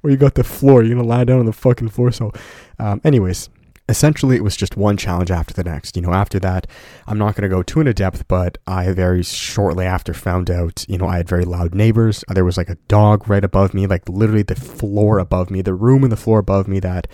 Where 0.00 0.10
you 0.10 0.16
got 0.16 0.34
the 0.34 0.44
floor, 0.44 0.82
you're 0.82 0.94
gonna 0.94 1.06
lie 1.06 1.24
down 1.24 1.40
on 1.40 1.46
the 1.46 1.52
fucking 1.52 1.90
floor. 1.90 2.12
So, 2.12 2.32
um, 2.78 3.00
anyways, 3.04 3.48
essentially 3.88 4.36
it 4.36 4.44
was 4.44 4.56
just 4.56 4.76
one 4.76 4.96
challenge 4.96 5.30
after 5.30 5.52
the 5.52 5.64
next. 5.64 5.96
You 5.96 6.02
know, 6.02 6.12
after 6.12 6.38
that, 6.40 6.66
I'm 7.06 7.18
not 7.18 7.36
to 7.36 7.48
go 7.48 7.62
too 7.62 7.80
into 7.80 7.94
depth, 7.94 8.26
but 8.28 8.58
I 8.66 8.90
very 8.92 9.22
shortly 9.22 9.84
after 9.84 10.14
found 10.14 10.50
out, 10.50 10.84
you 10.88 10.98
know, 10.98 11.06
I 11.06 11.18
had 11.18 11.28
very 11.28 11.44
loud 11.44 11.74
neighbors. 11.74 12.24
There 12.28 12.44
was 12.44 12.56
like 12.56 12.70
a 12.70 12.76
dog 12.88 13.28
right 13.28 13.44
above 13.44 13.74
me, 13.74 13.86
like 13.86 14.08
literally 14.08 14.42
the 14.42 14.54
floor 14.54 15.18
above 15.18 15.50
me, 15.50 15.62
the 15.62 15.74
room 15.74 16.02
and 16.02 16.12
the 16.12 16.16
floor 16.16 16.38
above 16.38 16.68
me 16.68 16.80
that 16.80 17.06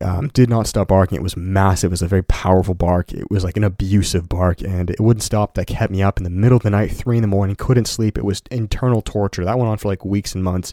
um, 0.00 0.28
did 0.28 0.48
not 0.48 0.66
stop 0.66 0.88
barking. 0.88 1.16
It 1.16 1.22
was 1.22 1.36
massive. 1.36 1.90
It 1.90 1.92
was 1.92 2.02
a 2.02 2.08
very 2.08 2.22
powerful 2.22 2.74
bark. 2.74 3.12
It 3.12 3.30
was 3.30 3.44
like 3.44 3.56
an 3.56 3.64
abusive 3.64 4.28
bark, 4.28 4.62
and 4.62 4.90
it 4.90 5.00
wouldn't 5.00 5.22
stop. 5.22 5.54
That 5.54 5.66
kept 5.66 5.92
me 5.92 6.02
up 6.02 6.18
in 6.18 6.24
the 6.24 6.30
middle 6.30 6.56
of 6.56 6.62
the 6.62 6.70
night, 6.70 6.90
three 6.90 7.16
in 7.16 7.22
the 7.22 7.28
morning. 7.28 7.56
Couldn't 7.56 7.86
sleep. 7.86 8.16
It 8.16 8.24
was 8.24 8.42
internal 8.50 9.02
torture. 9.02 9.44
That 9.44 9.58
went 9.58 9.70
on 9.70 9.78
for 9.78 9.88
like 9.88 10.04
weeks 10.04 10.34
and 10.34 10.42
months. 10.42 10.72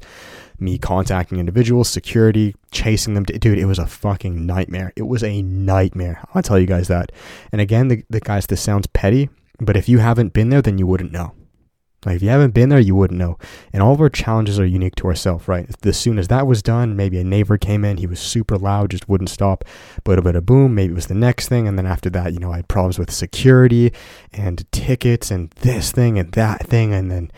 Me 0.60 0.78
contacting 0.78 1.40
individuals, 1.40 1.90
security, 1.90 2.56
chasing 2.72 3.14
them. 3.14 3.24
Dude, 3.24 3.60
it 3.60 3.66
was 3.66 3.80
a 3.80 3.86
fucking 3.86 4.46
nightmare. 4.46 4.94
It 4.96 5.04
was 5.04 5.24
a 5.24 5.42
nightmare. 5.42 6.24
I'll 6.34 6.42
tell 6.42 6.58
you 6.58 6.66
guys 6.66 6.88
that. 6.88 7.12
And 7.52 7.62
again, 7.62 7.90
the, 7.90 8.04
the 8.10 8.20
guys, 8.20 8.48
this 8.48 8.62
sounds 8.62 8.88
petty, 8.88 9.30
but 9.60 9.78
if 9.78 9.88
you 9.88 10.00
haven't 10.00 10.34
been 10.34 10.50
there, 10.50 10.62
then 10.62 10.78
you 10.78 10.88
wouldn't 10.88 11.12
know. 11.12 11.34
Like 12.06 12.18
if 12.18 12.22
you 12.22 12.30
haven't 12.30 12.54
been 12.54 12.70
there, 12.70 12.80
you 12.80 12.96
wouldn't 12.96 13.20
know. 13.20 13.38
And 13.74 13.82
all 13.82 13.94
of 13.94 14.02
our 14.02 14.10
challenges 14.10 14.60
are 14.60 14.66
unique 14.66 14.96
to 14.98 15.08
ourselves, 15.08 15.48
right? 15.48 15.68
As 15.84 15.98
soon 15.98 16.20
as 16.20 16.28
that 16.28 16.46
was 16.46 16.62
done, 16.62 16.96
maybe 16.96 17.20
a 17.20 17.24
neighbor 17.24 17.58
came 17.58 17.84
in, 17.84 17.98
he 17.98 18.06
was 18.06 18.20
super 18.20 18.58
loud, 18.58 18.92
just 18.92 19.10
wouldn't 19.10 19.32
stop. 19.32 19.64
But 20.04 20.20
a 20.20 20.22
bit 20.22 20.36
of 20.36 20.46
boom, 20.46 20.76
maybe 20.76 20.94
it 20.94 20.96
was 20.96 21.08
the 21.08 21.16
next 21.16 21.50
thing. 21.50 21.68
And 21.68 21.78
then 21.78 21.88
after 21.88 22.10
that, 22.12 22.34
you 22.34 22.40
know, 22.40 22.52
I 22.52 22.58
had 22.58 22.68
problems 22.68 23.00
with 23.00 23.12
security 23.12 23.92
and 24.32 24.72
tickets 24.72 25.32
and 25.32 25.50
this 25.52 25.92
thing 25.92 26.20
and 26.20 26.32
that 26.34 26.68
thing. 26.68 26.94
And 26.94 27.10
then 27.10 27.32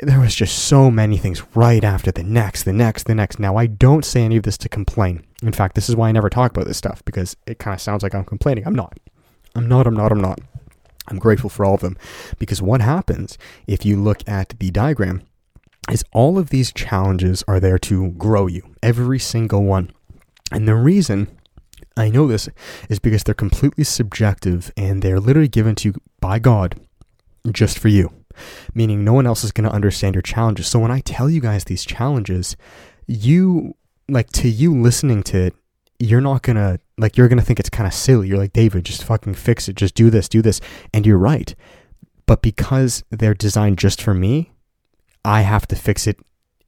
there 0.00 0.20
was 0.20 0.34
just 0.34 0.58
so 0.58 0.90
many 0.90 1.18
things 1.18 1.42
right 1.54 1.84
after 1.84 2.10
the 2.10 2.22
next, 2.22 2.62
the 2.62 2.72
next, 2.72 3.04
the 3.04 3.14
next. 3.14 3.38
Now, 3.38 3.56
I 3.56 3.66
don't 3.66 4.04
say 4.04 4.22
any 4.22 4.36
of 4.36 4.44
this 4.44 4.56
to 4.58 4.68
complain. 4.68 5.24
In 5.42 5.52
fact, 5.52 5.74
this 5.74 5.88
is 5.88 5.96
why 5.96 6.08
I 6.08 6.12
never 6.12 6.30
talk 6.30 6.50
about 6.50 6.66
this 6.66 6.78
stuff 6.78 7.04
because 7.04 7.36
it 7.46 7.58
kind 7.58 7.74
of 7.74 7.80
sounds 7.80 8.02
like 8.02 8.14
I'm 8.14 8.24
complaining. 8.24 8.66
I'm 8.66 8.74
not. 8.74 8.98
I'm 9.54 9.68
not, 9.68 9.86
I'm 9.86 9.94
not, 9.94 10.12
I'm 10.12 10.20
not. 10.20 10.40
I'm 11.08 11.18
grateful 11.18 11.50
for 11.50 11.64
all 11.64 11.74
of 11.74 11.80
them 11.80 11.96
because 12.38 12.62
what 12.62 12.80
happens 12.80 13.38
if 13.66 13.84
you 13.84 13.96
look 13.96 14.26
at 14.28 14.54
the 14.58 14.70
diagram 14.70 15.22
is 15.90 16.04
all 16.12 16.38
of 16.38 16.50
these 16.50 16.72
challenges 16.72 17.42
are 17.48 17.60
there 17.60 17.78
to 17.78 18.10
grow 18.12 18.46
you, 18.46 18.74
every 18.82 19.18
single 19.18 19.64
one. 19.64 19.90
And 20.52 20.68
the 20.68 20.74
reason 20.74 21.28
I 21.96 22.10
know 22.10 22.26
this 22.26 22.48
is 22.88 22.98
because 22.98 23.24
they're 23.24 23.34
completely 23.34 23.84
subjective 23.84 24.72
and 24.76 25.02
they're 25.02 25.20
literally 25.20 25.48
given 25.48 25.74
to 25.76 25.88
you 25.88 25.94
by 26.20 26.38
God 26.38 26.78
just 27.50 27.78
for 27.78 27.88
you, 27.88 28.12
meaning 28.74 29.04
no 29.04 29.12
one 29.12 29.26
else 29.26 29.44
is 29.44 29.52
going 29.52 29.68
to 29.68 29.74
understand 29.74 30.14
your 30.14 30.22
challenges. 30.22 30.66
So 30.68 30.78
when 30.78 30.90
I 30.90 31.00
tell 31.00 31.28
you 31.28 31.40
guys 31.40 31.64
these 31.64 31.84
challenges, 31.84 32.56
you 33.06 33.74
like 34.08 34.30
to 34.32 34.48
you 34.48 34.74
listening 34.80 35.22
to 35.24 35.46
it, 35.46 35.54
you're 35.98 36.20
not 36.20 36.42
gonna 36.42 36.78
like 36.96 37.16
you're 37.16 37.28
gonna 37.28 37.42
think 37.42 37.60
it's 37.60 37.70
kind 37.70 37.86
of 37.86 37.94
silly. 37.94 38.28
You're 38.28 38.38
like 38.38 38.52
David, 38.52 38.84
just 38.84 39.04
fucking 39.04 39.34
fix 39.34 39.68
it. 39.68 39.76
Just 39.76 39.94
do 39.94 40.10
this, 40.10 40.28
do 40.28 40.42
this, 40.42 40.60
and 40.92 41.06
you're 41.06 41.18
right. 41.18 41.54
But 42.26 42.42
because 42.42 43.04
they're 43.10 43.34
designed 43.34 43.78
just 43.78 44.02
for 44.02 44.14
me, 44.14 44.52
I 45.24 45.42
have 45.42 45.66
to 45.68 45.76
fix 45.76 46.06
it 46.06 46.18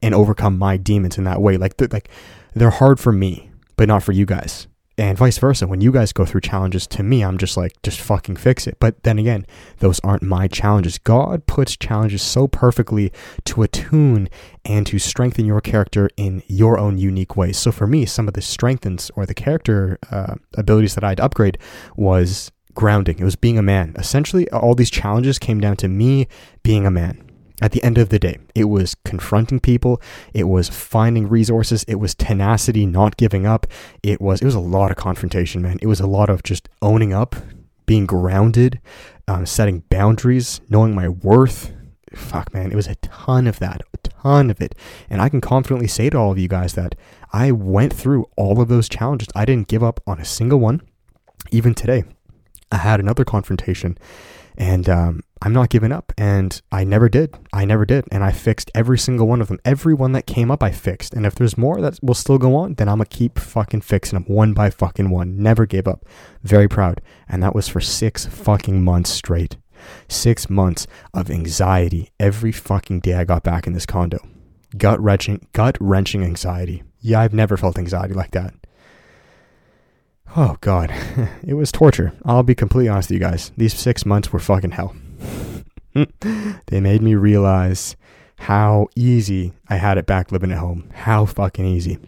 and 0.02 0.14
overcome 0.14 0.58
my 0.58 0.76
demons 0.76 1.18
in 1.18 1.24
that 1.24 1.42
way. 1.42 1.56
Like 1.58 1.76
they're, 1.76 1.88
like 1.90 2.08
they're 2.54 2.70
hard 2.70 2.98
for 2.98 3.12
me, 3.12 3.50
but 3.76 3.88
not 3.88 4.02
for 4.02 4.12
you 4.12 4.26
guys 4.26 4.66
and 5.00 5.16
vice 5.16 5.38
versa. 5.38 5.66
When 5.66 5.80
you 5.80 5.92
guys 5.92 6.12
go 6.12 6.26
through 6.26 6.42
challenges 6.42 6.86
to 6.88 7.02
me, 7.02 7.24
I'm 7.24 7.38
just 7.38 7.56
like, 7.56 7.80
just 7.82 8.00
fucking 8.00 8.36
fix 8.36 8.66
it. 8.66 8.76
But 8.78 9.02
then 9.02 9.18
again, 9.18 9.46
those 9.78 9.98
aren't 10.00 10.22
my 10.22 10.46
challenges. 10.46 10.98
God 10.98 11.46
puts 11.46 11.74
challenges 11.76 12.20
so 12.20 12.46
perfectly 12.46 13.10
to 13.46 13.62
attune 13.62 14.28
and 14.64 14.86
to 14.86 14.98
strengthen 14.98 15.46
your 15.46 15.62
character 15.62 16.10
in 16.18 16.42
your 16.48 16.78
own 16.78 16.98
unique 16.98 17.34
ways. 17.34 17.56
So 17.56 17.72
for 17.72 17.86
me, 17.86 18.04
some 18.04 18.28
of 18.28 18.34
the 18.34 18.42
strengthens 18.42 19.10
or 19.16 19.24
the 19.24 19.34
character 19.34 19.98
uh, 20.10 20.34
abilities 20.56 20.94
that 20.96 21.04
I 21.04 21.08
had 21.08 21.16
to 21.16 21.24
upgrade 21.24 21.56
was 21.96 22.52
grounding. 22.74 23.18
It 23.18 23.24
was 23.24 23.36
being 23.36 23.56
a 23.58 23.62
man. 23.62 23.94
Essentially, 23.98 24.50
all 24.50 24.74
these 24.74 24.90
challenges 24.90 25.38
came 25.38 25.60
down 25.60 25.76
to 25.76 25.88
me 25.88 26.28
being 26.62 26.84
a 26.86 26.90
man 26.90 27.29
at 27.60 27.72
the 27.72 27.82
end 27.82 27.98
of 27.98 28.08
the 28.08 28.18
day, 28.18 28.38
it 28.54 28.64
was 28.64 28.94
confronting 29.04 29.60
people, 29.60 30.00
it 30.32 30.44
was 30.44 30.68
finding 30.68 31.28
resources, 31.28 31.84
it 31.84 31.96
was 31.96 32.14
tenacity, 32.14 32.86
not 32.86 33.16
giving 33.16 33.46
up. 33.46 33.66
It 34.02 34.20
was 34.20 34.40
it 34.40 34.44
was 34.44 34.54
a 34.54 34.60
lot 34.60 34.90
of 34.90 34.96
confrontation, 34.96 35.62
man. 35.62 35.78
It 35.82 35.86
was 35.86 36.00
a 36.00 36.06
lot 36.06 36.30
of 36.30 36.42
just 36.42 36.68
owning 36.80 37.12
up, 37.12 37.36
being 37.86 38.06
grounded, 38.06 38.80
um, 39.28 39.46
setting 39.46 39.80
boundaries, 39.88 40.60
knowing 40.68 40.94
my 40.94 41.08
worth. 41.08 41.72
Fuck, 42.14 42.52
man, 42.52 42.72
it 42.72 42.76
was 42.76 42.88
a 42.88 42.96
ton 42.96 43.46
of 43.46 43.60
that, 43.60 43.82
a 43.94 43.98
ton 43.98 44.50
of 44.50 44.60
it. 44.60 44.74
And 45.08 45.20
I 45.20 45.28
can 45.28 45.40
confidently 45.40 45.86
say 45.86 46.10
to 46.10 46.18
all 46.18 46.32
of 46.32 46.38
you 46.38 46.48
guys 46.48 46.74
that 46.74 46.96
I 47.32 47.52
went 47.52 47.92
through 47.92 48.28
all 48.36 48.60
of 48.60 48.68
those 48.68 48.88
challenges. 48.88 49.28
I 49.34 49.44
didn't 49.44 49.68
give 49.68 49.84
up 49.84 50.00
on 50.06 50.18
a 50.18 50.24
single 50.24 50.58
one. 50.58 50.82
Even 51.52 51.74
today, 51.74 52.04
I 52.72 52.78
had 52.78 53.00
another 53.00 53.24
confrontation 53.24 53.96
and 54.56 54.88
um, 54.88 55.22
I'm 55.42 55.52
not 55.52 55.70
giving 55.70 55.92
up. 55.92 56.12
And 56.18 56.60
I 56.70 56.84
never 56.84 57.08
did. 57.08 57.34
I 57.52 57.64
never 57.64 57.86
did. 57.86 58.04
And 58.12 58.22
I 58.22 58.32
fixed 58.32 58.70
every 58.74 58.98
single 58.98 59.26
one 59.26 59.40
of 59.40 59.48
them. 59.48 59.58
Every 59.64 59.94
one 59.94 60.12
that 60.12 60.26
came 60.26 60.50
up, 60.50 60.62
I 60.62 60.70
fixed. 60.70 61.14
And 61.14 61.24
if 61.24 61.34
there's 61.34 61.56
more 61.56 61.80
that 61.80 61.98
will 62.02 62.14
still 62.14 62.38
go 62.38 62.54
on, 62.56 62.74
then 62.74 62.88
I'm 62.88 62.98
going 62.98 63.06
to 63.06 63.16
keep 63.16 63.38
fucking 63.38 63.80
fixing 63.80 64.18
them 64.18 64.32
one 64.32 64.52
by 64.52 64.70
fucking 64.70 65.10
one. 65.10 65.42
Never 65.42 65.66
gave 65.66 65.88
up. 65.88 66.04
Very 66.42 66.68
proud. 66.68 67.00
And 67.28 67.42
that 67.42 67.54
was 67.54 67.68
for 67.68 67.80
six 67.80 68.26
fucking 68.26 68.84
months 68.84 69.10
straight. 69.10 69.56
Six 70.08 70.50
months 70.50 70.86
of 71.14 71.30
anxiety 71.30 72.10
every 72.20 72.52
fucking 72.52 73.00
day 73.00 73.14
I 73.14 73.24
got 73.24 73.42
back 73.42 73.66
in 73.66 73.72
this 73.72 73.86
condo. 73.86 74.18
Gut 74.76 75.00
wrenching, 75.00 75.46
gut 75.52 75.76
wrenching 75.80 76.22
anxiety. 76.22 76.82
Yeah, 77.00 77.20
I've 77.20 77.32
never 77.32 77.56
felt 77.56 77.78
anxiety 77.78 78.12
like 78.14 78.32
that. 78.32 78.54
Oh 80.36 80.56
god, 80.60 80.92
it 81.46 81.54
was 81.54 81.72
torture. 81.72 82.12
I'll 82.24 82.44
be 82.44 82.54
completely 82.54 82.88
honest 82.88 83.10
with 83.10 83.20
you 83.20 83.26
guys. 83.26 83.50
These 83.56 83.74
six 83.74 84.06
months 84.06 84.32
were 84.32 84.38
fucking 84.38 84.72
hell. 84.72 84.94
they 86.66 86.80
made 86.80 87.02
me 87.02 87.14
realize 87.14 87.96
how 88.38 88.88
easy 88.96 89.52
I 89.68 89.76
had 89.76 89.98
it 89.98 90.06
back 90.06 90.32
living 90.32 90.52
at 90.52 90.58
home. 90.58 90.90
How 90.94 91.26
fucking 91.26 91.64
easy. 91.64 91.98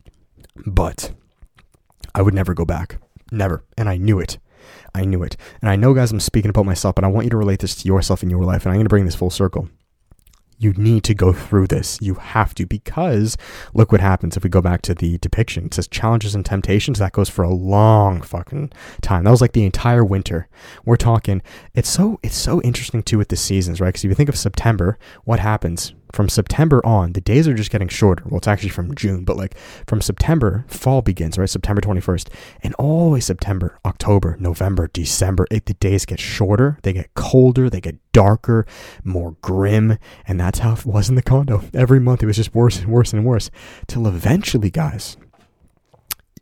But 0.66 1.12
I 2.14 2.22
would 2.22 2.34
never 2.34 2.54
go 2.54 2.64
back. 2.64 2.98
Never. 3.30 3.64
And 3.76 3.88
I 3.88 3.96
knew 3.96 4.18
it. 4.18 4.38
I 4.94 5.04
knew 5.04 5.22
it. 5.22 5.36
And 5.60 5.70
I 5.70 5.76
know, 5.76 5.94
guys, 5.94 6.12
I'm 6.12 6.20
speaking 6.20 6.50
about 6.50 6.66
myself, 6.66 6.94
but 6.94 7.04
I 7.04 7.08
want 7.08 7.24
you 7.24 7.30
to 7.30 7.36
relate 7.36 7.60
this 7.60 7.74
to 7.76 7.88
yourself 7.88 8.22
in 8.22 8.30
your 8.30 8.44
life. 8.44 8.64
And 8.64 8.72
I'm 8.72 8.76
going 8.76 8.84
to 8.84 8.90
bring 8.90 9.04
this 9.04 9.14
full 9.14 9.30
circle 9.30 9.68
you 10.62 10.72
need 10.74 11.02
to 11.04 11.14
go 11.14 11.32
through 11.32 11.66
this. 11.66 11.98
You 12.00 12.14
have 12.14 12.54
to, 12.54 12.66
because 12.66 13.36
look 13.74 13.90
what 13.90 14.00
happens 14.00 14.36
if 14.36 14.44
we 14.44 14.50
go 14.50 14.60
back 14.60 14.82
to 14.82 14.94
the 14.94 15.18
depiction. 15.18 15.66
It 15.66 15.74
says 15.74 15.88
challenges 15.88 16.34
and 16.34 16.44
temptations. 16.44 16.98
That 16.98 17.12
goes 17.12 17.28
for 17.28 17.42
a 17.42 17.52
long 17.52 18.22
fucking 18.22 18.72
time. 19.00 19.24
That 19.24 19.30
was 19.30 19.40
like 19.40 19.52
the 19.52 19.64
entire 19.64 20.04
winter. 20.04 20.48
We're 20.84 20.96
talking. 20.96 21.42
It's 21.74 21.88
so 21.88 22.20
it's 22.22 22.36
so 22.36 22.60
interesting 22.62 23.02
too 23.02 23.18
with 23.18 23.28
the 23.28 23.36
seasons, 23.36 23.80
right? 23.80 23.88
Because 23.88 24.04
if 24.04 24.08
you 24.10 24.14
think 24.14 24.28
of 24.28 24.38
September, 24.38 24.98
what 25.24 25.40
happens? 25.40 25.94
From 26.12 26.28
September 26.28 26.84
on, 26.84 27.12
the 27.12 27.20
days 27.20 27.48
are 27.48 27.54
just 27.54 27.70
getting 27.70 27.88
shorter. 27.88 28.22
Well, 28.26 28.38
it's 28.38 28.48
actually 28.48 28.68
from 28.68 28.94
June, 28.94 29.24
but 29.24 29.36
like 29.36 29.56
from 29.86 30.00
September, 30.00 30.64
fall 30.68 31.02
begins, 31.02 31.38
right? 31.38 31.48
September 31.48 31.80
21st. 31.80 32.28
And 32.62 32.74
always 32.74 33.24
September, 33.24 33.78
October, 33.84 34.36
November, 34.38 34.90
December, 34.92 35.46
it, 35.50 35.66
the 35.66 35.74
days 35.74 36.04
get 36.04 36.20
shorter, 36.20 36.78
they 36.82 36.92
get 36.92 37.14
colder, 37.14 37.70
they 37.70 37.80
get 37.80 37.96
darker, 38.12 38.66
more 39.04 39.36
grim. 39.40 39.98
And 40.26 40.38
that's 40.38 40.60
how 40.60 40.74
it 40.74 40.86
was 40.86 41.08
in 41.08 41.14
the 41.14 41.22
condo. 41.22 41.62
Every 41.74 42.00
month 42.00 42.22
it 42.22 42.26
was 42.26 42.36
just 42.36 42.54
worse 42.54 42.78
and 42.78 42.88
worse 42.88 43.12
and 43.12 43.24
worse. 43.24 43.50
Till 43.86 44.06
eventually, 44.06 44.70
guys, 44.70 45.16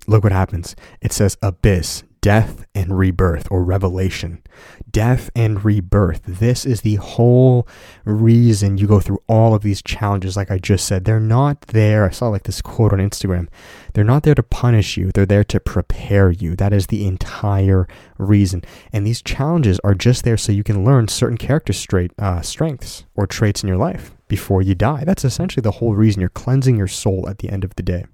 look 0.07 0.25
what 0.25 0.33
happens. 0.33 0.75
It 1.01 1.13
says 1.13 1.39
abyss, 1.43 2.03
death 2.21 2.67
and 2.75 2.99
rebirth 2.99 3.49
or 3.51 3.65
revelation. 3.65 4.43
Death 4.91 5.31
and 5.35 5.65
rebirth. 5.65 6.23
This 6.27 6.67
is 6.67 6.83
the 6.83 6.97
whole 6.97 7.67
reason 8.05 8.79
you 8.79 8.87
go 8.87 9.01
through 9.01 9.23
all 9.27 9.55
of 9.55 9.63
these 9.63 9.81
challenges, 9.83 10.37
like 10.37 10.51
I 10.51 10.59
just 10.59 10.85
said. 10.87 11.05
They're 11.05 11.21
not 11.21 11.63
there. 11.69 12.05
I 12.05 12.11
saw 12.11 12.29
like 12.29 12.43
this 12.43 12.61
quote 12.61 12.93
on 12.93 12.99
Instagram. 12.99 13.49
They're 13.95 14.05
not 14.05 14.23
there 14.23 14.35
to 14.35 14.43
punish 14.43 14.97
you, 14.97 15.11
they're 15.13 15.27
there 15.27 15.45
to 15.45 15.61
prepare 15.61 16.31
you. 16.31 16.57
That 16.57 16.73
is 16.73 16.89
the 16.89 17.07
entire 17.07 17.89
reason. 18.19 18.63
And 18.93 19.07
these 19.07 19.23
challenges 19.23 19.81
are 19.83 19.95
just 19.95 20.25
there 20.25 20.37
so 20.37 20.53
you 20.53 20.65
can 20.65 20.85
learn 20.85 21.09
certain 21.09 21.39
character 21.39 21.73
straight, 21.73 22.13
uh, 22.19 22.43
strengths 22.43 23.05
or 23.15 23.27
traits 23.27 23.63
in 23.63 23.69
your 23.69 23.79
life. 23.79 24.15
before 24.31 24.63
you 24.63 24.75
die. 24.77 25.03
That's 25.05 25.25
essentially 25.25 25.61
the 25.61 25.73
whole 25.73 25.95
reason 25.95 26.21
you're 26.21 26.31
cleansing 26.31 26.77
your 26.77 26.87
soul 26.89 27.29
at 27.29 27.39
the 27.39 27.51
end 27.51 27.65
of 27.65 27.75
the 27.75 27.83
day. 27.83 28.07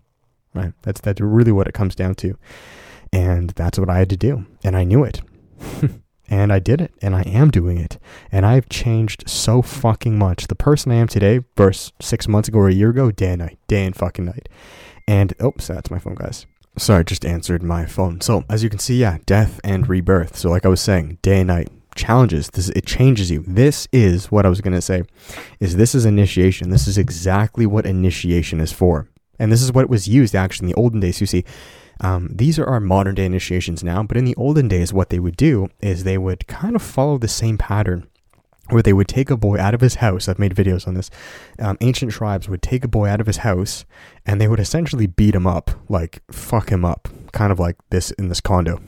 Right? 0.55 0.73
That's 0.83 1.01
that's 1.01 1.21
really 1.21 1.53
what 1.53 1.69
it 1.69 1.75
comes 1.75 1.95
down 1.95 2.15
to. 2.17 2.37
And 3.17 3.51
that's 3.51 3.79
what 3.79 3.89
I 3.89 3.99
had 3.99 4.11
to 4.11 4.17
do. 4.17 4.45
And 4.63 4.77
I 4.77 4.85
knew 4.85 5.03
it. 5.03 5.23
and 6.29 6.53
I 6.53 6.59
did 6.59 6.83
it. 6.83 6.93
And 7.01 7.17
I 7.17 7.23
am 7.23 7.51
doing 7.51 7.79
it. 7.79 7.99
And 8.31 8.45
I've 8.45 8.69
changed 8.69 9.25
so 9.27 9.63
fucking 9.63 10.19
much. 10.19 10.49
The 10.49 10.55
person 10.55 10.93
I 10.93 10.97
am 10.97 11.09
today 11.09 11.41
versus 11.57 11.93
six 11.99 12.29
months 12.29 12.49
ago 12.49 12.59
or 12.59 12.69
a 12.69 12.75
year 12.75 12.91
ago, 12.91 13.11
day 13.11 13.31
and 13.31 13.39
night. 13.39 13.59
Day 13.69 13.87
and 13.87 13.97
fucking 13.97 14.27
night. 14.27 14.51
And 15.09 15.33
oops, 15.43 15.67
that's 15.67 15.91
my 15.91 15.99
phone, 15.99 16.17
guys. 16.17 16.45
Sorry, 16.77 17.01
I 17.01 17.05
just 17.05 17.25
answered 17.25 17.63
my 17.63 17.87
phone. 17.87 18.21
So 18.21 18.45
as 18.51 18.63
you 18.63 18.69
can 18.69 18.81
see, 18.81 19.01
yeah, 19.01 19.17
death 19.25 19.61
and 19.65 19.89
rebirth. 19.89 20.37
So 20.37 20.51
like 20.51 20.67
I 20.67 20.69
was 20.69 20.83
saying, 20.83 21.19
day 21.23 21.41
and 21.41 21.47
night 21.47 21.71
challenges. 21.95 22.51
This 22.51 22.69
it 22.69 22.85
changes 22.85 23.31
you. 23.31 23.43
This 23.47 23.89
is 23.93 24.31
what 24.31 24.45
I 24.45 24.51
was 24.51 24.61
gonna 24.61 24.83
say. 24.83 25.05
Is 25.59 25.77
this 25.77 25.95
is 25.95 26.05
initiation. 26.05 26.69
This 26.69 26.87
is 26.87 26.99
exactly 26.99 27.65
what 27.65 27.87
initiation 27.87 28.61
is 28.61 28.73
for. 28.73 29.09
And 29.39 29.51
this 29.51 29.63
is 29.63 29.73
what 29.73 29.89
was 29.89 30.07
used 30.07 30.35
actually 30.35 30.67
in 30.67 30.73
the 30.73 30.79
olden 30.79 31.01
days. 31.01 31.19
You 31.23 31.27
see, 31.27 31.47
um, 32.01 32.29
these 32.33 32.59
are 32.59 32.67
our 32.67 32.81
modern 32.81 33.15
day 33.15 33.25
initiations 33.25 33.83
now, 33.83 34.03
but 34.03 34.17
in 34.17 34.25
the 34.25 34.37
olden 34.37 34.69
days, 34.69 34.93
what 34.93 35.11
they 35.11 35.19
would 35.19 35.37
do 35.37 35.69
is 35.81 36.05
they 36.05 36.19
would 36.19 36.47
kind 36.47 36.77
of 36.77 36.83
follow 36.83 37.19
the 37.19 37.29
same 37.29 37.59
pattern 37.59 38.07
where 38.71 38.83
they 38.83 38.93
would 38.93 39.09
take 39.09 39.31
a 39.31 39.37
boy 39.37 39.59
out 39.59 39.75
of 39.75 39.81
his 39.81 39.97
house. 39.97 40.29
I've 40.29 40.39
made 40.39 40.55
videos 40.55 40.87
on 40.89 40.95
this. 40.95 41.11
Um, 41.59 41.77
ancient 41.81 42.13
tribes 42.13 42.49
would 42.49 42.63
take 42.63 42.85
a 42.85 42.89
boy 42.89 43.09
out 43.09 43.21
of 43.21 43.27
his 43.27 43.39
house 43.39 43.85
and 44.25 44.41
they 44.41 44.49
would 44.49 44.61
essentially 44.61 45.07
beat 45.07 45.35
him 45.35 45.47
up, 45.47 45.71
like 45.89 46.23
fuck 46.33 46.71
him 46.71 46.85
up, 46.85 47.09
kind 47.33 47.53
of 47.53 47.61
like 47.61 47.77
this 47.91 48.11
in 48.13 48.29
this 48.29 48.41
condo. 48.41 48.81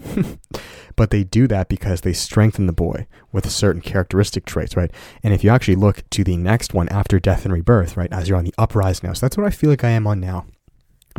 but 0.97 1.11
they 1.11 1.23
do 1.23 1.47
that 1.47 1.69
because 1.69 2.01
they 2.01 2.13
strengthen 2.13 2.67
the 2.67 2.73
boy 2.73 3.07
with 3.31 3.49
certain 3.51 3.81
characteristic 3.81 4.45
traits, 4.45 4.77
right? 4.77 4.91
And 5.23 5.33
if 5.33 5.45
you 5.45 5.51
actually 5.51 5.77
look 5.77 6.03
to 6.11 6.25
the 6.25 6.37
next 6.37 6.75
one 6.75 6.89
after 6.89 7.21
death 7.21 7.45
and 7.45 7.55
rebirth, 7.55 7.97
right, 7.97 8.13
as 8.13 8.29
you're 8.29 8.39
on 8.39 8.45
the 8.45 8.55
uprise 8.59 9.03
now, 9.03 9.13
so 9.13 9.27
that's 9.27 9.37
what 9.37 9.47
I 9.47 9.51
feel 9.51 9.71
like 9.71 9.85
I 9.85 9.91
am 9.91 10.07
on 10.07 10.19
now. 10.19 10.47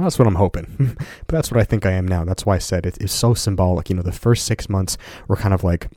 That's 0.02 0.20
what 0.20 0.28
I'm 0.28 0.36
hoping. 0.36 0.96
but 1.28 1.28
that's 1.28 1.52
what 1.52 1.60
I 1.60 1.64
think 1.64 1.86
I 1.86 1.92
am 1.92 2.08
now. 2.08 2.24
That's 2.24 2.46
why 2.46 2.56
I 2.56 2.60
said 2.60 2.86
it 2.86 2.98
is 3.02 3.12
so 3.12 3.34
symbolic. 3.34 3.90
You 3.90 3.96
know, 3.96 4.02
the 4.02 4.12
first 4.12 4.46
six 4.46 4.70
months 4.70 4.98
were 5.28 5.36
kind 5.36 5.54
of 5.54 5.64
like 5.64 5.90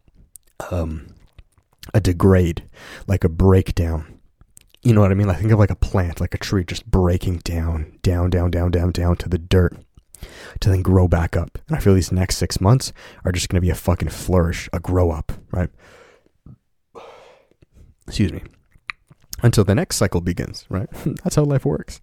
um, 0.71 1.15
a 1.95 2.01
degrade, 2.01 2.65
like 3.07 3.25
a 3.25 3.29
breakdown. 3.29 4.21
You 4.83 4.95
know 4.95 5.01
what 5.01 5.13
I 5.13 5.15
mean? 5.15 5.31
I 5.31 5.35
think 5.35 5.53
of 5.53 5.59
like 5.59 5.71
a 5.71 5.77
plant, 5.77 6.21
like 6.21 6.35
a 6.35 6.39
tree 6.39 6.65
just 6.65 6.91
breaking 6.91 7.39
down, 7.39 7.99
down, 8.03 8.31
down, 8.31 8.51
down, 8.51 8.71
down, 8.71 8.91
down 8.91 9.17
to 9.17 9.29
the 9.29 9.39
dirt 9.39 9.77
to 10.61 10.69
then 10.69 10.83
grow 10.83 11.09
back 11.09 11.37
up. 11.37 11.59
And 11.69 11.77
I 11.77 11.81
feel 11.81 11.95
these 11.95 12.13
next 12.13 12.37
six 12.37 12.61
months 12.61 12.93
are 13.25 13.33
just 13.33 13.49
going 13.49 13.57
to 13.57 13.65
be 13.65 13.71
a 13.71 13.75
fucking 13.75 14.09
flourish, 14.09 14.69
a 14.73 14.81
grow 14.81 15.11
up, 15.11 15.33
right? 15.51 15.71
Excuse 18.07 18.33
me. 18.33 18.43
Until 19.43 19.65
the 19.65 19.75
next 19.75 19.97
cycle 19.97 20.21
begins, 20.21 20.67
right? 20.69 20.89
That's 21.23 21.37
how 21.37 21.45
life 21.45 21.65
works. 21.65 22.01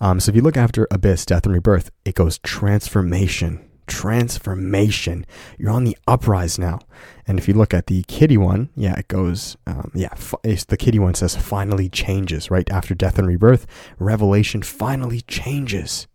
Um, 0.00 0.20
so 0.20 0.30
if 0.30 0.36
you 0.36 0.42
look 0.42 0.56
after 0.56 0.86
Abyss, 0.90 1.26
Death 1.26 1.46
and 1.46 1.54
Rebirth, 1.54 1.90
it 2.04 2.14
goes 2.14 2.38
transformation. 2.38 3.68
Transformation. 3.86 5.24
You're 5.58 5.70
on 5.70 5.84
the 5.84 5.96
uprise 6.08 6.58
now. 6.58 6.80
And 7.26 7.38
if 7.38 7.46
you 7.46 7.54
look 7.54 7.72
at 7.72 7.86
the 7.86 8.02
kitty 8.04 8.36
one, 8.36 8.68
yeah, 8.74 8.98
it 8.98 9.08
goes, 9.08 9.56
um, 9.66 9.92
yeah, 9.94 10.14
the 10.42 10.76
kitty 10.78 10.98
one 10.98 11.14
says 11.14 11.36
finally 11.36 11.88
changes, 11.88 12.50
right? 12.50 12.68
After 12.70 12.94
Death 12.94 13.18
and 13.18 13.28
Rebirth, 13.28 13.66
Revelation 13.98 14.62
finally 14.62 15.20
changes, 15.22 16.08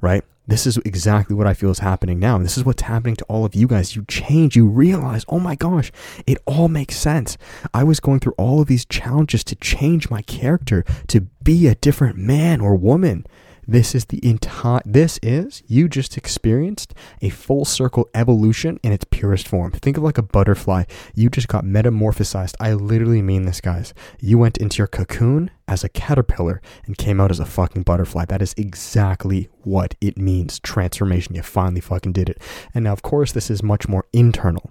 right? 0.00 0.24
This 0.46 0.66
is 0.66 0.76
exactly 0.78 1.34
what 1.34 1.46
I 1.46 1.54
feel 1.54 1.70
is 1.70 1.78
happening 1.78 2.18
now. 2.18 2.36
And 2.36 2.44
this 2.44 2.58
is 2.58 2.64
what's 2.64 2.82
happening 2.82 3.16
to 3.16 3.24
all 3.24 3.46
of 3.46 3.54
you 3.54 3.66
guys. 3.66 3.96
You 3.96 4.04
change, 4.06 4.56
you 4.56 4.66
realize, 4.66 5.24
oh 5.28 5.38
my 5.38 5.54
gosh, 5.54 5.90
it 6.26 6.38
all 6.44 6.68
makes 6.68 6.96
sense. 6.96 7.38
I 7.72 7.82
was 7.82 7.98
going 7.98 8.20
through 8.20 8.34
all 8.36 8.60
of 8.60 8.68
these 8.68 8.84
challenges 8.84 9.42
to 9.44 9.56
change 9.56 10.10
my 10.10 10.20
character, 10.22 10.84
to 11.08 11.22
be 11.42 11.66
a 11.66 11.74
different 11.74 12.18
man 12.18 12.60
or 12.60 12.76
woman. 12.76 13.26
This 13.66 13.94
is 13.94 14.06
the 14.06 14.26
entire, 14.26 14.80
this 14.84 15.18
is, 15.22 15.62
you 15.66 15.88
just 15.88 16.16
experienced 16.16 16.94
a 17.22 17.30
full 17.30 17.64
circle 17.64 18.08
evolution 18.14 18.78
in 18.82 18.92
its 18.92 19.04
purest 19.10 19.48
form. 19.48 19.72
Think 19.72 19.96
of 19.96 20.02
like 20.02 20.18
a 20.18 20.22
butterfly. 20.22 20.84
You 21.14 21.30
just 21.30 21.48
got 21.48 21.64
metamorphosized. 21.64 22.54
I 22.60 22.72
literally 22.74 23.22
mean 23.22 23.46
this, 23.46 23.60
guys. 23.60 23.94
You 24.20 24.38
went 24.38 24.58
into 24.58 24.78
your 24.78 24.86
cocoon 24.86 25.50
as 25.66 25.82
a 25.82 25.88
caterpillar 25.88 26.60
and 26.86 26.98
came 26.98 27.20
out 27.20 27.30
as 27.30 27.40
a 27.40 27.46
fucking 27.46 27.82
butterfly. 27.82 28.26
That 28.26 28.42
is 28.42 28.54
exactly 28.56 29.48
what 29.62 29.94
it 30.00 30.18
means. 30.18 30.60
Transformation. 30.60 31.34
You 31.34 31.42
finally 31.42 31.80
fucking 31.80 32.12
did 32.12 32.28
it. 32.28 32.40
And 32.74 32.84
now, 32.84 32.92
of 32.92 33.02
course, 33.02 33.32
this 33.32 33.50
is 33.50 33.62
much 33.62 33.88
more 33.88 34.06
internal. 34.12 34.70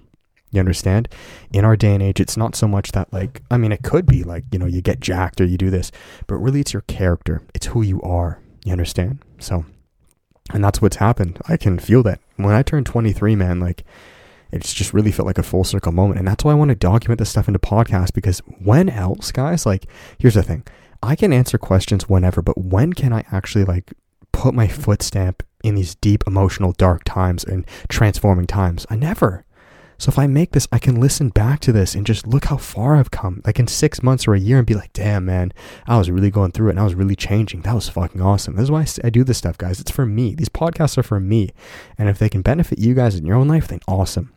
You 0.51 0.60
understand? 0.60 1.10
In 1.51 1.65
our 1.65 1.75
day 1.75 1.95
and 1.95 2.03
age, 2.03 2.19
it's 2.19 2.38
not 2.38 2.56
so 2.56 2.67
much 2.67 2.91
that, 2.91 3.12
like, 3.12 3.41
I 3.49 3.58
mean, 3.58 3.71
it 3.71 3.82
could 3.82 4.06
be 4.06 4.23
like, 4.23 4.43
you 4.51 4.60
know, 4.60 4.67
you 4.67 4.84
get 4.84 4.99
jacked 4.99 5.41
or 5.41 5.45
you 5.45 5.58
do 5.58 5.71
this, 5.71 5.91
but 6.27 6.36
really 6.36 6.60
it's 6.60 6.73
your 6.73 6.84
character. 6.84 7.41
It's 7.56 7.65
who 7.67 7.82
you 7.82 7.99
are. 8.03 8.39
You 8.65 8.71
understand? 8.71 9.19
So, 9.39 9.65
and 10.54 10.63
that's 10.63 10.82
what's 10.82 10.97
happened. 10.97 11.39
I 11.47 11.58
can 11.58 11.80
feel 11.80 12.04
that. 12.04 12.19
When 12.38 12.56
I 12.56 12.63
turned 12.63 12.86
23, 12.86 13.36
man, 13.36 13.60
like, 13.60 13.84
it's 14.52 14.73
just 14.73 14.93
really 14.93 15.12
felt 15.12 15.26
like 15.26 15.38
a 15.38 15.43
full 15.43 15.63
circle 15.63 15.91
moment. 15.91 16.19
And 16.19 16.28
that's 16.28 16.43
why 16.43 16.52
I 16.52 16.56
want 16.56 16.69
to 16.69 16.76
document 16.76 17.19
this 17.19 17.30
stuff 17.30 17.47
into 17.47 17.60
podcast 17.60 18.13
because 18.13 18.39
when 18.60 18.89
else, 18.89 19.32
guys, 19.32 19.65
like, 19.65 19.88
here's 20.17 20.36
the 20.36 20.43
thing 20.43 20.63
I 21.02 21.15
can 21.15 21.34
answer 21.34 21.58
questions 21.58 22.08
whenever, 22.08 22.41
but 22.41 22.58
when 22.58 22.93
can 22.93 23.12
I 23.12 23.26
actually, 23.32 23.65
like, 23.65 23.93
put 24.32 24.54
my 24.54 24.67
foot 24.67 25.02
stamp 25.02 25.43
in 25.63 25.76
these 25.76 25.95
deep, 25.95 26.23
emotional, 26.28 26.71
dark 26.73 27.04
times 27.04 27.43
and 27.43 27.65
transforming 27.89 28.47
times? 28.47 28.86
I 28.89 28.95
never. 28.95 29.45
So 29.97 30.10
if 30.10 30.19
I 30.19 30.27
make 30.27 30.51
this, 30.51 30.67
I 30.71 30.79
can 30.79 30.99
listen 30.99 31.29
back 31.29 31.60
to 31.62 31.71
this 31.71 31.95
and 31.95 32.06
just 32.06 32.27
look 32.27 32.45
how 32.45 32.58
far 32.58 32.95
I've 32.95 33.12
come. 33.12 33.41
Like 33.45 33.60
in 33.60 33.67
six 33.67 34.03
months 34.03 34.27
or 34.27 34.34
a 34.34 34.39
year 34.39 34.58
and 34.58 34.67
be 34.67 34.73
like, 34.73 34.93
damn, 34.93 35.25
man, 35.25 35.53
I 35.88 35.97
was 35.97 36.10
really 36.10 36.32
going 36.32 36.51
through 36.51 36.69
it 36.69 36.71
and 36.71 36.79
I 36.79 36.84
was 36.84 36.95
really 36.95 37.15
changing. 37.15 37.62
That 37.62 37.75
was 37.75 37.89
fucking 37.89 38.21
awesome. 38.21 38.56
This 38.56 38.63
is 38.63 38.71
why 38.71 38.86
I 39.03 39.10
do 39.10 39.23
this 39.23 39.38
stuff, 39.38 39.58
guys. 39.58 39.79
It's 39.79 39.91
for 39.91 40.06
me. 40.06 40.36
These 40.36 40.49
podcasts 40.49 40.97
are 40.97 41.03
for 41.03 41.19
me. 41.19 41.51
And 41.97 42.10
if 42.10 42.19
they 42.19 42.29
can 42.29 42.41
benefit 42.41 42.79
you 42.79 42.93
guys 42.93 43.15
in 43.15 43.25
your 43.25 43.36
own 43.36 43.47
life, 43.47 43.67
then 43.67 43.79
awesome. 43.88 44.34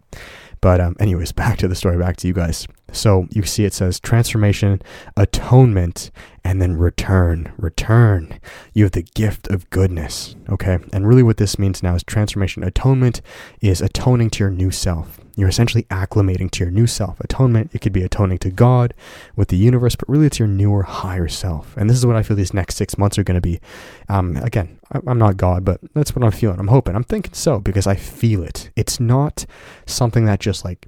But 0.61 0.81
um, 0.81 0.97
anyways, 0.99 1.33
back 1.33 1.59
to 1.59 1.69
the 1.69 1.75
story, 1.75 1.99
back 1.99 2.17
to 2.19 2.29
you 2.29 2.35
guys. 2.35 2.67
So 2.93 3.27
you 3.31 3.43
see 3.43 3.65
it 3.65 3.75
says 3.75 3.99
transformation, 4.01 4.81
atonement, 5.17 6.11
and 6.45 6.63
then 6.63 6.77
return. 6.77 7.53
Return. 7.57 8.39
You 8.75 8.85
have 8.85 8.93
the 8.93 9.03
gift 9.03 9.49
of 9.49 9.69
goodness. 9.71 10.37
Okay. 10.49 10.79
And 10.93 11.07
really 11.07 11.23
what 11.23 11.39
this 11.39 11.59
means 11.59 11.83
now 11.83 11.95
is 11.95 12.05
transformation. 12.05 12.63
Atonement 12.63 13.21
is 13.61 13.81
atoning 13.81 14.31
to 14.31 14.45
your 14.45 14.51
new 14.51 14.71
self. 14.71 15.21
You're 15.37 15.49
essentially 15.51 15.83
acclimating 15.85 16.51
to 16.53 16.65
your 16.65 16.71
new 16.71 16.87
self. 16.87 17.21
Atonement, 17.21 17.71
it 17.75 17.81
could 17.83 17.93
be 17.93 18.03
atoning 18.03 18.39
to 18.39 18.51
God, 18.51 18.95
with 19.35 19.49
the 19.49 19.59
universe, 19.59 19.95
but 19.95 20.09
really 20.09 20.27
it's 20.27 20.39
your 20.39 20.49
newer, 20.49 20.83
higher 20.83 21.29
self. 21.29 21.77
And 21.77 21.91
this 21.91 21.99
is 21.99 22.07
what 22.07 22.17
I 22.17 22.23
feel 22.23 22.37
these 22.37 22.55
next 22.55 22.77
six 22.77 22.97
months 22.97 23.19
are 23.19 23.23
going 23.23 23.35
to 23.35 23.43
be. 23.43 23.61
Um, 24.09 24.39
again, 24.39 24.79
I'm 25.07 25.19
not 25.19 25.37
God, 25.37 25.63
but 25.63 25.81
that's 25.93 26.17
what 26.17 26.25
I'm 26.25 26.31
feeling. 26.31 26.59
I'm 26.59 26.69
hoping. 26.69 26.97
I'm 26.97 27.05
thinking 27.05 27.35
so 27.35 27.59
because 27.59 27.87
I 27.87 27.97
feel 27.97 28.43
it. 28.43 28.71
It's 28.77 28.99
not 28.99 29.45
something 29.85 30.25
that 30.25 30.41
just 30.41 30.65
like, 30.65 30.87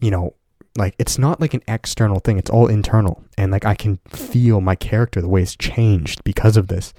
you 0.00 0.10
know, 0.10 0.34
like 0.76 0.94
it's 0.98 1.18
not 1.18 1.40
like 1.40 1.54
an 1.54 1.62
external 1.68 2.20
thing. 2.20 2.38
It's 2.38 2.50
all 2.50 2.66
internal. 2.66 3.22
And 3.38 3.52
like 3.52 3.64
I 3.64 3.74
can 3.74 3.98
feel 4.08 4.60
my 4.60 4.74
character, 4.74 5.20
the 5.20 5.28
way 5.28 5.42
it's 5.42 5.56
changed 5.56 6.24
because 6.24 6.56
of 6.56 6.68
this. 6.68 6.92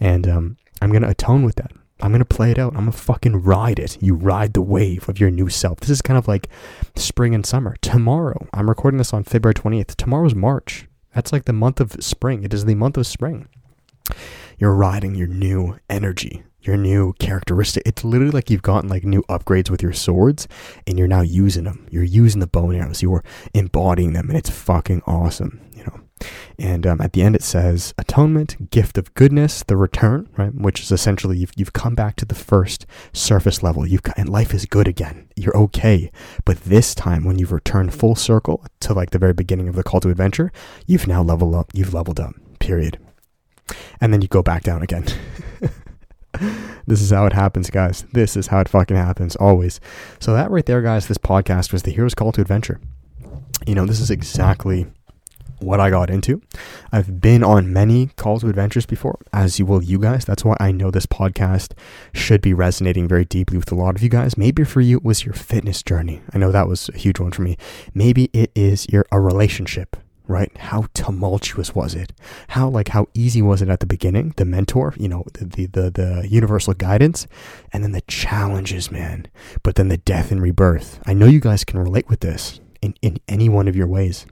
And 0.00 0.28
um, 0.28 0.56
I'm 0.80 0.92
to 0.92 1.08
atone 1.08 1.44
with 1.44 1.56
that. 1.56 1.72
I'm 2.00 2.12
to 2.18 2.24
play 2.24 2.50
it 2.50 2.58
out. 2.58 2.74
I'm 2.76 2.86
to 2.86 2.92
fucking 2.92 3.42
ride 3.42 3.78
it. 3.78 4.02
You 4.02 4.14
ride 4.16 4.54
the 4.54 4.62
wave 4.62 5.08
of 5.08 5.20
your 5.20 5.30
new 5.30 5.48
self. 5.48 5.78
This 5.78 5.90
is 5.90 6.02
kind 6.02 6.18
of 6.18 6.26
like 6.26 6.48
spring 6.96 7.32
and 7.32 7.46
summer. 7.46 7.76
Tomorrow, 7.80 8.48
I'm 8.52 8.68
recording 8.68 8.98
this 8.98 9.12
on 9.12 9.22
February 9.22 9.54
28th. 9.54 9.94
Tomorrow's 9.94 10.34
March. 10.34 10.88
That's 11.14 11.32
like 11.32 11.44
the 11.44 11.52
month 11.52 11.80
of 11.80 11.96
spring. 12.00 12.42
It 12.42 12.52
is 12.52 12.64
the 12.64 12.74
month 12.74 12.96
of 12.96 13.06
spring. 13.06 13.48
You're 14.58 14.74
riding 14.74 15.14
your 15.14 15.28
new 15.28 15.78
energy, 15.88 16.42
your 16.62 16.76
new 16.76 17.12
characteristic. 17.18 17.82
It's 17.86 18.04
literally 18.04 18.32
like 18.32 18.50
you've 18.50 18.62
gotten 18.62 18.88
like 18.88 19.04
new 19.04 19.22
upgrades 19.24 19.70
with 19.70 19.82
your 19.82 19.92
swords 19.92 20.48
and 20.86 20.98
you're 20.98 21.08
now 21.08 21.20
using 21.22 21.64
them. 21.64 21.86
You're 21.90 22.02
using 22.02 22.40
the 22.40 22.46
bone 22.46 22.74
arrows. 22.74 23.02
You're 23.02 23.24
embodying 23.54 24.12
them 24.12 24.28
and 24.28 24.38
it's 24.38 24.50
fucking 24.50 25.02
awesome, 25.06 25.60
you 25.72 25.84
know. 25.84 26.00
And 26.58 26.86
um, 26.86 27.00
at 27.00 27.12
the 27.12 27.22
end, 27.22 27.34
it 27.34 27.42
says 27.42 27.94
atonement, 27.98 28.70
gift 28.70 28.96
of 28.96 29.12
goodness, 29.14 29.64
the 29.64 29.76
return, 29.76 30.28
right? 30.36 30.54
Which 30.54 30.80
is 30.80 30.92
essentially 30.92 31.38
you've, 31.38 31.52
you've 31.56 31.72
come 31.72 31.94
back 31.94 32.16
to 32.16 32.24
the 32.24 32.34
first 32.34 32.86
surface 33.12 33.62
level. 33.62 33.86
You've 33.86 34.02
and 34.16 34.28
life 34.28 34.54
is 34.54 34.66
good 34.66 34.86
again. 34.86 35.28
You're 35.36 35.56
okay. 35.56 36.10
But 36.44 36.62
this 36.64 36.94
time, 36.94 37.24
when 37.24 37.38
you've 37.38 37.52
returned 37.52 37.94
full 37.94 38.14
circle 38.14 38.64
to 38.80 38.92
like 38.92 39.10
the 39.10 39.18
very 39.18 39.32
beginning 39.32 39.68
of 39.68 39.74
the 39.74 39.82
call 39.82 40.00
to 40.00 40.10
adventure, 40.10 40.52
you've 40.86 41.08
now 41.08 41.22
leveled 41.22 41.54
up. 41.54 41.70
You've 41.74 41.94
leveled 41.94 42.20
up. 42.20 42.34
Period. 42.60 42.98
And 44.00 44.12
then 44.12 44.22
you 44.22 44.28
go 44.28 44.42
back 44.42 44.62
down 44.62 44.82
again. 44.82 45.06
this 46.86 47.00
is 47.00 47.10
how 47.10 47.26
it 47.26 47.32
happens, 47.32 47.70
guys. 47.70 48.04
This 48.12 48.36
is 48.36 48.48
how 48.48 48.60
it 48.60 48.68
fucking 48.68 48.96
happens, 48.96 49.36
always. 49.36 49.80
So, 50.18 50.34
that 50.34 50.50
right 50.50 50.66
there, 50.66 50.82
guys, 50.82 51.08
this 51.08 51.18
podcast 51.18 51.72
was 51.72 51.82
the 51.82 51.90
Hero's 51.90 52.14
Call 52.14 52.32
to 52.32 52.40
Adventure. 52.40 52.80
You 53.66 53.74
know, 53.74 53.86
this 53.86 54.00
is 54.00 54.10
exactly 54.10 54.86
what 55.62 55.80
I 55.80 55.90
got 55.90 56.10
into. 56.10 56.42
I've 56.90 57.20
been 57.20 57.42
on 57.42 57.72
many 57.72 58.08
calls 58.16 58.42
to 58.42 58.48
adventures 58.48 58.86
before, 58.86 59.18
as 59.32 59.58
you 59.58 59.66
will 59.66 59.82
you 59.82 59.98
guys. 59.98 60.24
That's 60.24 60.44
why 60.44 60.56
I 60.60 60.72
know 60.72 60.90
this 60.90 61.06
podcast 61.06 61.72
should 62.12 62.42
be 62.42 62.52
resonating 62.52 63.08
very 63.08 63.24
deeply 63.24 63.56
with 63.56 63.70
a 63.72 63.76
lot 63.76 63.96
of 63.96 64.02
you 64.02 64.08
guys. 64.08 64.36
Maybe 64.36 64.64
for 64.64 64.80
you 64.80 64.98
it 64.98 65.04
was 65.04 65.24
your 65.24 65.34
fitness 65.34 65.82
journey. 65.82 66.20
I 66.32 66.38
know 66.38 66.52
that 66.52 66.68
was 66.68 66.88
a 66.90 66.98
huge 66.98 67.20
one 67.20 67.32
for 67.32 67.42
me. 67.42 67.56
Maybe 67.94 68.28
it 68.32 68.50
is 68.54 68.86
your 68.88 69.06
a 69.10 69.20
relationship 69.20 69.96
right? 70.26 70.56
How 70.56 70.86
tumultuous 70.94 71.74
was 71.74 71.94
it? 71.94 72.12
How 72.48 72.68
like 72.68 72.88
how 72.88 73.08
easy 73.14 73.42
was 73.42 73.62
it 73.62 73.68
at 73.68 73.80
the 73.80 73.86
beginning? 73.86 74.34
The 74.36 74.44
mentor, 74.44 74.94
you 74.98 75.08
know, 75.08 75.24
the 75.34 75.44
the 75.44 75.66
the, 75.66 75.90
the 75.90 76.28
universal 76.28 76.74
guidance, 76.74 77.26
and 77.72 77.82
then 77.82 77.92
the 77.92 78.02
challenges, 78.02 78.90
man. 78.90 79.26
But 79.62 79.76
then 79.76 79.88
the 79.88 79.96
death 79.96 80.30
and 80.30 80.42
rebirth. 80.42 81.00
I 81.06 81.14
know 81.14 81.26
you 81.26 81.40
guys 81.40 81.64
can 81.64 81.78
relate 81.78 82.08
with 82.08 82.20
this 82.20 82.60
in 82.80 82.94
in 83.02 83.18
any 83.28 83.48
one 83.48 83.68
of 83.68 83.76
your 83.76 83.86
ways. 83.86 84.26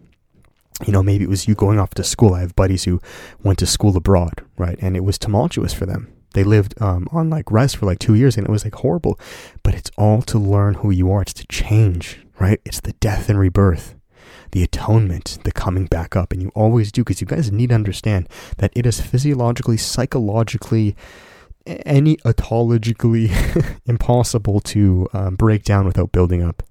You 0.87 0.93
know, 0.93 1.03
maybe 1.03 1.25
it 1.25 1.31
was 1.31 1.47
you 1.47 1.55
going 1.55 1.79
off 1.79 1.91
to 1.95 2.05
school. 2.05 2.35
I 2.35 2.41
have 2.41 2.57
buddies 2.57 2.85
who 2.85 3.01
went 3.43 3.59
to 3.59 3.67
school 3.67 3.97
abroad, 3.97 4.43
right? 4.57 4.79
And 4.81 4.97
it 4.97 5.05
was 5.05 5.19
tumultuous 5.19 5.75
for 5.75 5.85
them. 5.85 6.11
They 6.33 6.45
lived 6.45 6.81
um, 6.81 7.07
on 7.13 7.29
like 7.29 7.51
rest 7.51 7.77
for 7.77 7.85
like 7.85 7.99
two 7.99 8.15
years 8.15 8.39
and 8.39 8.47
it 8.47 8.51
was 8.51 8.65
like 8.65 8.77
horrible. 8.77 9.21
But 9.63 9.75
it's 9.75 9.91
all 9.99 10.23
to 10.23 10.39
learn 10.39 10.75
who 10.75 10.91
you 10.91 11.11
are. 11.11 11.21
It's 11.21 11.35
to 11.35 11.47
change, 11.49 12.21
right? 12.39 12.61
It's 12.65 12.81
the 12.81 12.93
death 12.95 13.29
and 13.29 13.39
rebirth 13.39 13.95
the 14.53 14.63
atonement, 14.63 15.39
the 15.45 15.53
coming 15.53 15.87
back 15.87 16.17
up. 16.17 16.33
And 16.33 16.43
you 16.43 16.51
always 16.55 16.93
do 16.93 17.03
because 17.03 17.21
you 17.21 17.27
guys 17.27 17.51
need 17.53 17.69
to 17.69 17.75
understand 17.75 18.29
that 18.59 18.73
it 18.75 18.87
is 18.87 19.01
physiologically, 19.01 19.77
psychologically, 19.77 20.97
any 21.67 22.17
autologically 22.19 23.31
impossible 23.87 24.61
to 24.61 25.09
um, 25.13 25.37
break 25.37 25.65
down 25.65 25.87
without 25.87 26.13
building 26.13 26.43
up. 26.43 26.63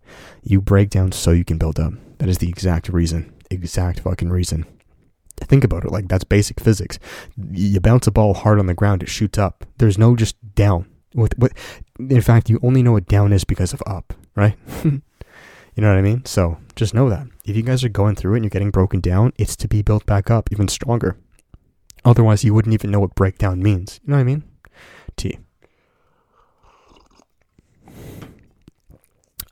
You 0.43 0.61
break 0.61 0.89
down 0.89 1.11
so 1.11 1.31
you 1.31 1.45
can 1.45 1.57
build 1.57 1.79
up. 1.79 1.93
That 2.17 2.29
is 2.29 2.39
the 2.39 2.49
exact 2.49 2.89
reason. 2.89 3.33
Exact 3.49 4.01
fucking 4.01 4.29
reason. 4.29 4.65
Think 5.41 5.63
about 5.63 5.85
it 5.85 5.91
like 5.91 6.09
that's 6.09 6.25
basic 6.25 6.59
physics. 6.59 6.99
You 7.51 7.79
bounce 7.79 8.07
a 8.07 8.11
ball 8.11 8.33
hard 8.33 8.59
on 8.59 8.65
the 8.65 8.73
ground, 8.73 9.03
it 9.03 9.09
shoots 9.09 9.37
up. 9.37 9.65
There's 9.77 9.97
no 9.97 10.15
just 10.15 10.35
down. 10.53 10.85
With, 11.15 11.37
with, 11.39 11.53
in 11.97 12.21
fact, 12.21 12.49
you 12.49 12.59
only 12.61 12.83
know 12.83 12.91
what 12.91 13.07
down 13.07 13.33
is 13.33 13.43
because 13.43 13.73
of 13.73 13.81
up, 13.87 14.13
right? 14.35 14.55
You 15.75 15.81
know 15.81 15.89
what 15.89 15.97
I 15.97 16.01
mean? 16.01 16.25
So 16.25 16.57
just 16.75 16.93
know 16.93 17.09
that. 17.09 17.27
If 17.45 17.55
you 17.55 17.63
guys 17.63 17.83
are 17.83 17.89
going 17.89 18.15
through 18.15 18.33
it 18.33 18.37
and 18.37 18.45
you're 18.45 18.49
getting 18.49 18.71
broken 18.71 18.99
down, 18.99 19.33
it's 19.37 19.55
to 19.57 19.67
be 19.67 19.81
built 19.81 20.05
back 20.05 20.29
up 20.29 20.49
even 20.51 20.67
stronger. 20.67 21.17
Otherwise, 22.05 22.43
you 22.43 22.53
wouldn't 22.53 22.73
even 22.73 22.91
know 22.91 22.99
what 22.99 23.15
breakdown 23.15 23.61
means. 23.61 23.99
You 24.03 24.11
know 24.11 24.17
what 24.17 24.21
I 24.21 24.25
mean? 24.25 24.43
T. 25.15 25.39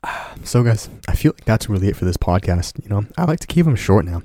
So, 0.44 0.62
guys, 0.62 0.88
I 1.08 1.14
feel 1.14 1.32
like 1.32 1.44
that's 1.44 1.68
really 1.68 1.88
it 1.88 1.96
for 1.96 2.04
this 2.04 2.16
podcast. 2.16 2.82
You 2.82 2.88
know, 2.88 3.04
I 3.18 3.24
like 3.24 3.40
to 3.40 3.46
keep 3.46 3.66
them 3.66 3.74
short 3.74 4.04
now. 4.04 4.22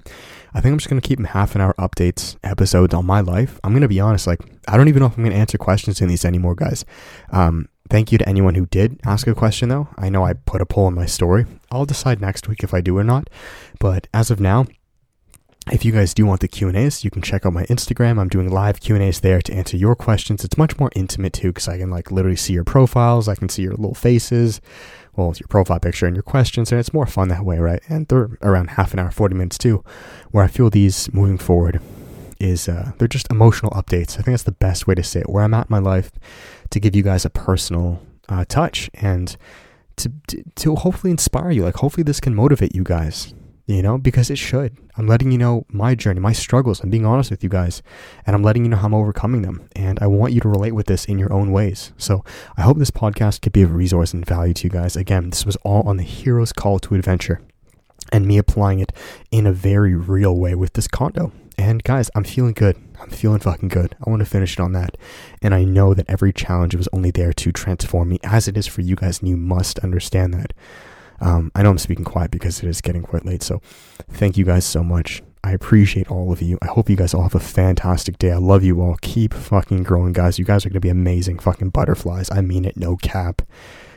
I 0.53 0.61
think 0.61 0.73
I'm 0.73 0.77
just 0.77 0.89
going 0.89 1.01
to 1.01 1.07
keep 1.07 1.17
them 1.17 1.25
half 1.25 1.55
an 1.55 1.61
hour 1.61 1.73
updates, 1.79 2.37
episodes 2.43 2.93
on 2.93 3.05
my 3.05 3.21
life. 3.21 3.59
I'm 3.63 3.71
going 3.71 3.81
to 3.81 3.87
be 3.87 3.99
honest, 3.99 4.27
like, 4.27 4.39
I 4.67 4.77
don't 4.77 4.87
even 4.87 4.99
know 4.99 5.07
if 5.07 5.17
I'm 5.17 5.23
going 5.23 5.33
to 5.33 5.39
answer 5.39 5.57
questions 5.57 6.01
in 6.01 6.07
these 6.07 6.25
anymore, 6.25 6.55
guys. 6.55 6.85
Um, 7.31 7.69
Thank 7.89 8.11
you 8.11 8.17
to 8.17 8.27
anyone 8.27 8.55
who 8.55 8.65
did 8.65 8.99
ask 9.05 9.27
a 9.27 9.35
question, 9.35 9.69
though. 9.69 9.89
I 9.97 10.09
know 10.09 10.23
I 10.23 10.33
put 10.33 10.61
a 10.61 10.65
poll 10.65 10.87
in 10.87 10.95
my 10.95 11.05
story. 11.05 11.45
I'll 11.69 11.85
decide 11.85 12.21
next 12.21 12.47
week 12.47 12.63
if 12.63 12.73
I 12.73 12.81
do 12.81 12.97
or 12.97 13.03
not. 13.03 13.29
But 13.79 14.07
as 14.13 14.31
of 14.31 14.39
now, 14.39 14.65
if 15.71 15.85
you 15.85 15.91
guys 15.91 16.13
do 16.13 16.25
want 16.25 16.41
the 16.41 16.47
Q&As, 16.47 17.03
you 17.03 17.11
can 17.11 17.21
check 17.21 17.45
out 17.45 17.53
my 17.53 17.65
Instagram. 17.65 18.19
I'm 18.19 18.29
doing 18.29 18.49
live 18.49 18.79
Q&As 18.79 19.19
there 19.19 19.41
to 19.41 19.53
answer 19.53 19.77
your 19.77 19.95
questions. 19.95 20.43
It's 20.43 20.57
much 20.57 20.79
more 20.79 20.89
intimate 20.95 21.33
too 21.33 21.49
because 21.49 21.67
I 21.67 21.77
can 21.77 21.89
like 21.89 22.11
literally 22.11 22.35
see 22.35 22.53
your 22.53 22.63
profiles. 22.63 23.27
I 23.27 23.35
can 23.35 23.49
see 23.49 23.61
your 23.61 23.75
little 23.75 23.93
faces. 23.93 24.59
Well, 25.15 25.33
your 25.39 25.47
profile 25.47 25.79
picture 25.79 26.07
and 26.07 26.15
your 26.15 26.23
questions, 26.23 26.71
and 26.71 26.79
it's 26.79 26.93
more 26.93 27.05
fun 27.05 27.27
that 27.27 27.45
way, 27.45 27.59
right? 27.59 27.81
And 27.87 28.07
they're 28.07 28.37
around 28.41 28.71
half 28.71 28.93
an 28.93 28.99
hour, 28.99 29.11
40 29.11 29.35
minutes 29.35 29.57
too, 29.57 29.83
where 30.31 30.43
I 30.43 30.47
feel 30.47 30.69
these 30.69 31.11
moving 31.13 31.37
forward 31.37 31.79
is 32.39 32.67
uh, 32.67 32.91
they're 32.97 33.07
just 33.07 33.29
emotional 33.31 33.71
updates. 33.71 34.13
I 34.13 34.23
think 34.23 34.27
that's 34.27 34.43
the 34.43 34.51
best 34.51 34.87
way 34.87 34.95
to 34.95 35.03
say 35.03 35.21
it. 35.21 35.29
Where 35.29 35.43
I'm 35.43 35.53
at 35.53 35.67
in 35.67 35.71
my 35.71 35.79
life, 35.79 36.11
to 36.71 36.79
give 36.79 36.95
you 36.95 37.03
guys 37.03 37.25
a 37.25 37.29
personal 37.29 38.01
uh, 38.27 38.45
touch 38.45 38.89
and 38.95 39.35
to, 39.97 40.11
to, 40.27 40.43
to 40.55 40.75
hopefully 40.75 41.11
inspire 41.11 41.51
you. 41.51 41.63
Like 41.63 41.75
hopefully 41.75 42.03
this 42.03 42.19
can 42.19 42.33
motivate 42.33 42.75
you 42.75 42.83
guys. 42.83 43.33
You 43.65 43.81
know, 43.81 43.97
because 43.97 44.29
it 44.29 44.37
should. 44.37 44.77
I'm 44.97 45.07
letting 45.07 45.31
you 45.31 45.37
know 45.37 45.65
my 45.69 45.95
journey, 45.95 46.19
my 46.19 46.33
struggles. 46.33 46.81
I'm 46.81 46.89
being 46.89 47.05
honest 47.05 47.31
with 47.31 47.43
you 47.43 47.49
guys, 47.49 47.81
and 48.25 48.35
I'm 48.35 48.43
letting 48.43 48.65
you 48.65 48.69
know 48.69 48.75
how 48.77 48.87
I'm 48.87 48.93
overcoming 48.93 49.41
them. 49.41 49.69
And 49.73 49.97
I 50.01 50.07
want 50.07 50.33
you 50.33 50.41
to 50.41 50.49
relate 50.49 50.73
with 50.73 50.87
this 50.87 51.05
in 51.05 51.17
your 51.17 51.31
own 51.31 51.51
ways. 51.53 51.93
So 51.97 52.25
I 52.57 52.61
hope 52.63 52.77
this 52.77 52.91
podcast 52.91 53.41
could 53.41 53.53
be 53.53 53.61
of 53.61 53.73
resource 53.73 54.13
and 54.13 54.25
value 54.25 54.53
to 54.55 54.63
you 54.65 54.69
guys. 54.69 54.97
Again, 54.97 55.29
this 55.29 55.45
was 55.45 55.55
all 55.57 55.87
on 55.87 55.95
the 55.95 56.03
hero's 56.03 56.51
call 56.51 56.77
to 56.79 56.95
adventure 56.95 57.41
and 58.11 58.27
me 58.27 58.37
applying 58.37 58.79
it 58.79 58.91
in 59.31 59.47
a 59.47 59.53
very 59.53 59.95
real 59.95 60.35
way 60.35 60.55
with 60.55 60.73
this 60.73 60.87
condo. 60.87 61.31
And 61.57 61.83
guys, 61.83 62.11
I'm 62.15 62.23
feeling 62.23 62.53
good. 62.53 62.75
I'm 62.99 63.09
feeling 63.09 63.39
fucking 63.39 63.69
good. 63.69 63.95
I 64.05 64.09
want 64.09 64.19
to 64.19 64.25
finish 64.25 64.53
it 64.53 64.59
on 64.59 64.73
that. 64.73 64.97
And 65.41 65.53
I 65.53 65.63
know 65.63 65.93
that 65.93 66.09
every 66.09 66.33
challenge 66.33 66.75
was 66.75 66.89
only 66.91 67.11
there 67.11 67.33
to 67.33 67.51
transform 67.51 68.09
me 68.09 68.19
as 68.23 68.47
it 68.47 68.57
is 68.57 68.67
for 68.67 68.81
you 68.81 68.95
guys, 68.95 69.19
and 69.19 69.29
you 69.29 69.37
must 69.37 69.79
understand 69.79 70.33
that. 70.33 70.53
Um, 71.23 71.51
I 71.55 71.63
know 71.63 71.69
I'm 71.69 71.77
speaking 71.77 72.05
quiet 72.05 72.31
because 72.31 72.61
it 72.61 72.67
is 72.67 72.81
getting 72.81 73.01
quite 73.01 73.25
late. 73.25 73.41
So 73.43 73.61
thank 74.11 74.37
you 74.37 74.43
guys 74.43 74.65
so 74.65 74.83
much. 74.83 75.23
I 75.43 75.51
appreciate 75.51 76.09
all 76.09 76.31
of 76.31 76.41
you. 76.41 76.57
I 76.61 76.67
hope 76.67 76.89
you 76.89 76.95
guys 76.95 77.13
all 77.13 77.23
have 77.23 77.35
a 77.35 77.39
fantastic 77.39 78.17
day. 78.17 78.31
I 78.31 78.37
love 78.37 78.63
you 78.63 78.81
all. 78.81 78.97
Keep 79.01 79.33
fucking 79.33 79.83
growing, 79.83 80.13
guys. 80.13 80.39
You 80.39 80.45
guys 80.45 80.65
are 80.65 80.69
going 80.69 80.75
to 80.75 80.79
be 80.81 80.89
amazing 80.89 81.39
fucking 81.39 81.69
butterflies. 81.69 82.29
I 82.31 82.41
mean 82.41 82.65
it, 82.65 82.77
no 82.77 82.97
cap 82.97 83.41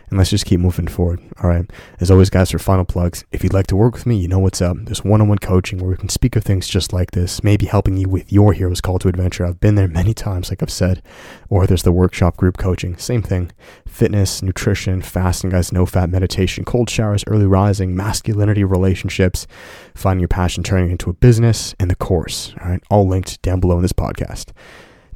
and 0.09 0.19
let's 0.19 0.31
just 0.31 0.47
keep 0.47 0.61
moving 0.61 0.87
forward. 0.87 1.21
All 1.43 1.51
right. 1.51 1.69
As 2.01 2.11
always, 2.11 2.31
guys, 2.31 2.51
for 2.51 2.59
final 2.59 2.85
plugs, 2.85 3.25
if 3.33 3.43
you'd 3.43 3.53
like 3.53 3.67
to 3.69 3.77
work 3.77 3.95
with 3.95 4.07
me, 4.07 4.17
you 4.17 4.29
know 4.29 4.39
what's 4.39 4.63
up. 4.63 4.77
There's 4.83 5.05
one 5.05 5.21
on 5.21 5.29
one 5.29 5.39
coaching 5.39 5.79
where 5.79 5.91
we 5.91 5.97
can 5.97 6.09
speak 6.09 6.37
of 6.37 6.45
things 6.45 6.69
just 6.69 6.93
like 6.93 7.11
this, 7.11 7.43
maybe 7.43 7.67
helping 7.67 7.97
you 7.97 8.09
with 8.09 8.33
your 8.33 8.53
hero's 8.53 8.81
call 8.81 8.99
to 9.01 9.09
adventure. 9.09 9.45
I've 9.45 9.61
been 9.61 9.75
there 9.75 9.89
many 9.89 10.15
times, 10.15 10.51
like 10.51 10.63
I've 10.63 10.71
said. 10.71 11.03
Or 11.49 11.67
there's 11.67 11.83
the 11.83 11.93
workshop 11.93 12.37
group 12.37 12.57
coaching, 12.57 12.97
same 12.97 13.23
thing. 13.23 13.51
Fitness, 13.87 14.43
nutrition, 14.43 15.03
fasting, 15.03 15.51
guys, 15.51 15.71
NoFap 15.71 16.11
meditation, 16.11 16.65
cold 16.65 16.89
showers, 16.89 17.25
early 17.27 17.47
rising, 17.47 17.97
masculinity, 17.97 18.65
relationships, 18.65 19.47
finding 19.95 20.21
your 20.21 20.29
passion, 20.29 20.63
turning 20.63 20.89
it 20.89 20.93
into 20.93 21.11
a 21.11 21.15
business, 21.15 21.75
and 21.81 21.91
the 21.91 21.97
course. 21.97 22.55
All 22.63 22.69
right. 22.69 22.83
All 22.91 23.09
linked 23.09 23.43
down 23.43 23.61
below 23.61 23.77
in 23.77 23.83
this 23.83 23.93
podcast. 23.93 24.53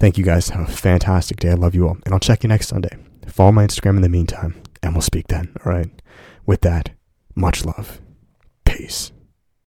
Thank 0.01 0.19
you 0.19 0.25
guys. 0.25 0.49
Have 0.49 0.69
a 0.69 0.73
fantastic 0.73 1.39
day. 1.39 1.51
I 1.51 1.55
love 1.55 1.75
you 1.75 1.87
all. 1.87 1.99
And 2.05 2.15
I'll 2.15 2.21
check 2.21 2.43
you 2.43 2.49
next 2.49 2.69
Sunday. 2.69 2.97
Follow 3.27 3.53
my 3.53 3.67
Instagram 3.67 3.97
in 3.97 4.03
the 4.03 4.09
meantime 4.09 4.60
and 4.83 4.95
we'll 4.95 5.03
speak 5.03 5.29
then. 5.29 5.55
All 5.65 5.73
right. 5.73 5.91
With 6.47 6.61
that, 6.63 6.91
much 7.35 7.65
love. 7.65 8.01
Peace. 8.65 9.13